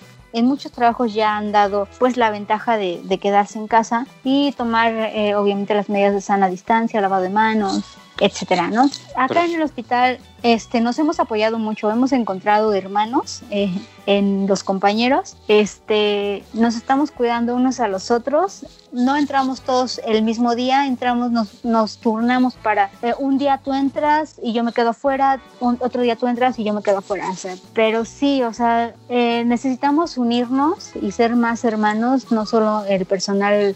muchos 0.45 0.71
trabajos 0.71 1.13
ya 1.13 1.37
han 1.37 1.51
dado 1.51 1.87
pues 1.97 2.17
la 2.17 2.29
ventaja 2.29 2.77
de, 2.77 3.01
de 3.03 3.17
quedarse 3.19 3.57
en 3.57 3.67
casa 3.67 4.05
y 4.23 4.51
tomar 4.53 4.93
eh, 4.93 5.35
obviamente 5.35 5.73
las 5.73 5.89
medidas 5.89 6.13
de 6.13 6.21
sana 6.21 6.49
distancia, 6.49 6.99
lavado 7.01 7.23
de 7.23 7.29
manos, 7.29 7.83
etcétera, 8.19 8.69
¿no? 8.69 8.89
Acá 9.15 9.45
en 9.45 9.55
el 9.55 9.61
hospital 9.61 10.19
este, 10.43 10.79
nos 10.79 10.99
hemos 10.99 11.19
apoyado 11.19 11.57
mucho, 11.57 11.89
hemos 11.89 12.11
encontrado 12.11 12.73
hermanos 12.73 13.41
eh, 13.49 13.73
en 14.05 14.45
los 14.47 14.63
compañeros, 14.63 15.37
este, 15.47 16.43
nos 16.53 16.75
estamos 16.75 17.11
cuidando 17.11 17.55
unos 17.55 17.79
a 17.79 17.87
los 17.87 18.11
otros, 18.11 18.65
no 18.91 19.15
entramos 19.15 19.61
todos 19.61 19.99
el 20.05 20.21
mismo 20.21 20.55
día, 20.55 20.85
entramos, 20.85 21.31
nos, 21.31 21.65
nos 21.65 21.97
turnamos 21.97 22.53
para, 22.55 22.91
eh, 23.01 23.13
un 23.17 23.37
día 23.37 23.59
tú 23.63 23.73
entras 23.73 24.35
y 24.41 24.53
yo 24.53 24.63
me 24.63 24.71
quedo 24.71 24.89
afuera, 24.89 25.41
otro 25.59 26.03
día 26.03 26.15
tú 26.15 26.27
entras 26.27 26.59
y 26.59 26.63
yo 26.63 26.73
me 26.73 26.83
quedo 26.83 26.99
afuera, 26.99 27.29
o 27.31 27.35
sea, 27.35 27.55
pero 27.73 28.05
sí, 28.05 28.43
o 28.43 28.53
sea, 28.53 28.93
eh, 29.09 29.43
necesitamos 29.45 30.17
unirnos 30.17 30.91
y 31.01 31.11
ser 31.11 31.35
más 31.35 31.65
hermanos, 31.65 32.31
no 32.31 32.45
solo 32.45 32.85
el 32.85 33.05
personal 33.05 33.75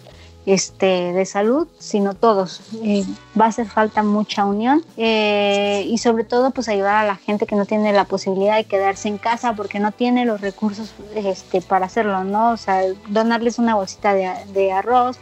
este, 0.49 1.13
de 1.13 1.25
salud, 1.25 1.67
sino 1.77 2.15
todos. 2.15 2.61
Eh, 2.83 3.05
va 3.39 3.45
a 3.45 3.49
hacer 3.49 3.67
falta 3.67 4.01
mucha 4.01 4.45
unión 4.45 4.83
eh, 4.97 5.85
y 5.87 5.99
sobre 5.99 6.23
todo 6.23 6.49
pues 6.49 6.67
ayudar 6.69 6.95
a 6.95 7.05
la 7.05 7.15
gente 7.17 7.45
que 7.45 7.55
no 7.55 7.65
tiene 7.65 7.93
la 7.93 8.05
posibilidad 8.05 8.55
de 8.55 8.63
quedarse 8.63 9.09
en 9.09 9.19
casa 9.19 9.53
porque 9.53 9.79
no 9.79 9.91
tiene 9.91 10.25
los 10.25 10.41
recursos 10.41 10.91
este, 11.13 11.61
para 11.61 11.85
hacerlo, 11.85 12.23
¿no? 12.23 12.51
O 12.51 12.57
sea, 12.57 12.81
donarles 13.09 13.59
una 13.59 13.75
bolsita 13.75 14.15
de, 14.15 14.31
de 14.51 14.71
arroz, 14.71 15.19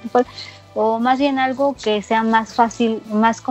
o 0.80 1.00
más 1.00 1.18
bien 1.18 1.40
algo 1.40 1.76
que 1.76 2.02
sea 2.04 2.24
más 2.24 2.54
fácil, 2.54 3.02
más, 3.08 3.44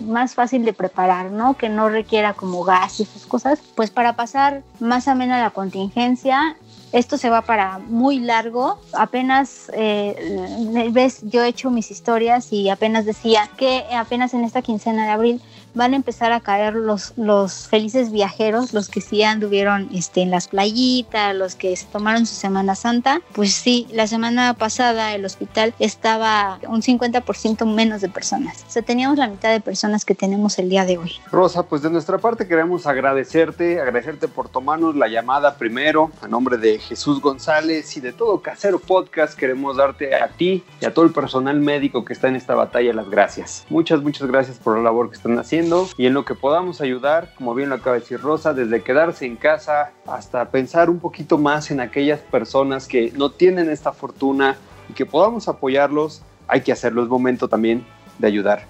más 0.00 0.34
fácil 0.34 0.64
de 0.66 0.74
preparar, 0.74 1.30
¿no? 1.30 1.54
Que 1.54 1.68
no 1.68 1.88
requiera 1.88 2.34
como 2.34 2.62
gas 2.62 3.00
y 3.00 3.04
esas 3.04 3.26
cosas, 3.26 3.60
pues 3.74 3.90
para 3.90 4.16
pasar 4.16 4.62
más 4.78 5.08
amena 5.08 5.40
la 5.40 5.50
contingencia 5.50 6.56
esto 6.92 7.16
se 7.16 7.30
va 7.30 7.42
para 7.42 7.78
muy 7.78 8.20
largo. 8.20 8.78
Apenas, 8.92 9.70
eh, 9.74 10.90
ves, 10.92 11.20
yo 11.22 11.42
he 11.42 11.48
hecho 11.48 11.70
mis 11.70 11.90
historias 11.90 12.52
y 12.52 12.68
apenas 12.68 13.04
decía 13.04 13.48
que 13.56 13.84
apenas 13.94 14.34
en 14.34 14.44
esta 14.44 14.62
quincena 14.62 15.04
de 15.06 15.10
abril 15.10 15.42
van 15.74 15.92
a 15.92 15.96
empezar 15.96 16.32
a 16.32 16.40
caer 16.40 16.74
los, 16.74 17.14
los 17.16 17.68
felices 17.68 18.12
viajeros, 18.12 18.72
los 18.72 18.88
que 18.88 19.00
sí 19.00 19.22
anduvieron 19.22 19.88
este, 19.92 20.22
en 20.22 20.30
las 20.30 20.48
playitas, 20.48 21.34
los 21.34 21.54
que 21.54 21.74
se 21.76 21.86
tomaron 21.86 22.26
su 22.26 22.34
Semana 22.34 22.74
Santa. 22.74 23.20
Pues 23.32 23.52
sí, 23.52 23.86
la 23.92 24.06
semana 24.06 24.54
pasada 24.54 25.14
el 25.14 25.24
hospital 25.24 25.74
estaba 25.78 26.58
un 26.68 26.82
50% 26.82 27.66
menos 27.66 28.00
de 28.00 28.08
personas. 28.08 28.64
O 28.68 28.70
sea, 28.70 28.82
teníamos 28.82 29.18
la 29.18 29.28
mitad 29.28 29.50
de 29.50 29.60
personas 29.60 30.04
que 30.04 30.14
tenemos 30.14 30.58
el 30.58 30.68
día 30.68 30.84
de 30.84 30.98
hoy. 30.98 31.12
Rosa, 31.30 31.62
pues 31.64 31.82
de 31.82 31.90
nuestra 31.90 32.18
parte 32.18 32.46
queremos 32.46 32.86
agradecerte, 32.86 33.80
agradecerte 33.80 34.28
por 34.28 34.48
tomarnos 34.48 34.96
la 34.96 35.08
llamada 35.08 35.56
primero, 35.56 36.10
a 36.20 36.28
nombre 36.28 36.56
de 36.56 36.78
Jesús 36.78 37.20
González 37.20 37.96
y 37.96 38.00
de 38.00 38.12
todo 38.12 38.40
Casero 38.40 38.78
Podcast, 38.78 39.38
queremos 39.38 39.76
darte 39.76 40.14
a 40.14 40.28
ti 40.28 40.64
y 40.80 40.84
a 40.84 40.92
todo 40.92 41.04
el 41.04 41.12
personal 41.12 41.58
médico 41.60 42.04
que 42.04 42.12
está 42.12 42.28
en 42.28 42.36
esta 42.36 42.54
batalla 42.54 42.92
las 42.92 43.08
gracias. 43.08 43.64
Muchas, 43.68 44.02
muchas 44.02 44.28
gracias 44.28 44.58
por 44.58 44.76
la 44.76 44.82
labor 44.82 45.08
que 45.08 45.16
están 45.16 45.38
haciendo 45.38 45.61
y 45.96 46.06
en 46.06 46.14
lo 46.14 46.24
que 46.24 46.34
podamos 46.34 46.80
ayudar, 46.80 47.34
como 47.36 47.54
bien 47.54 47.68
lo 47.68 47.76
acaba 47.76 47.94
de 47.94 48.00
decir 48.00 48.20
Rosa, 48.20 48.52
desde 48.52 48.82
quedarse 48.82 49.26
en 49.26 49.36
casa 49.36 49.92
hasta 50.06 50.50
pensar 50.50 50.90
un 50.90 50.98
poquito 50.98 51.38
más 51.38 51.70
en 51.70 51.80
aquellas 51.80 52.20
personas 52.20 52.88
que 52.88 53.12
no 53.12 53.30
tienen 53.30 53.70
esta 53.70 53.92
fortuna 53.92 54.56
y 54.88 54.92
que 54.92 55.06
podamos 55.06 55.48
apoyarlos, 55.48 56.22
hay 56.48 56.62
que 56.62 56.72
hacerlo, 56.72 57.02
es 57.02 57.08
momento 57.08 57.48
también 57.48 57.84
de 58.18 58.26
ayudar. 58.26 58.64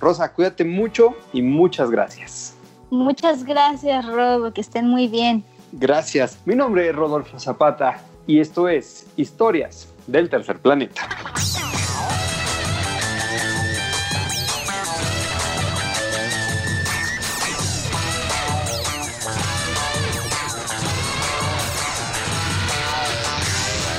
Rosa, 0.00 0.32
cuídate 0.32 0.64
mucho 0.64 1.14
y 1.32 1.42
muchas 1.42 1.90
gracias. 1.90 2.54
Muchas 2.90 3.44
gracias, 3.44 4.06
Rob, 4.06 4.52
que 4.52 4.60
estén 4.60 4.88
muy 4.88 5.08
bien. 5.08 5.44
Gracias. 5.72 6.38
Mi 6.46 6.54
nombre 6.54 6.88
es 6.88 6.96
Rodolfo 6.96 7.38
Zapata 7.38 8.00
y 8.26 8.40
esto 8.40 8.68
es 8.68 9.06
Historias 9.16 9.88
del 10.06 10.30
Tercer 10.30 10.58
Planeta. 10.58 11.02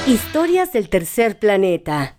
Historias 0.10 0.74
del 0.74 0.89
tercer 0.89 1.38
planeta. 1.38 2.19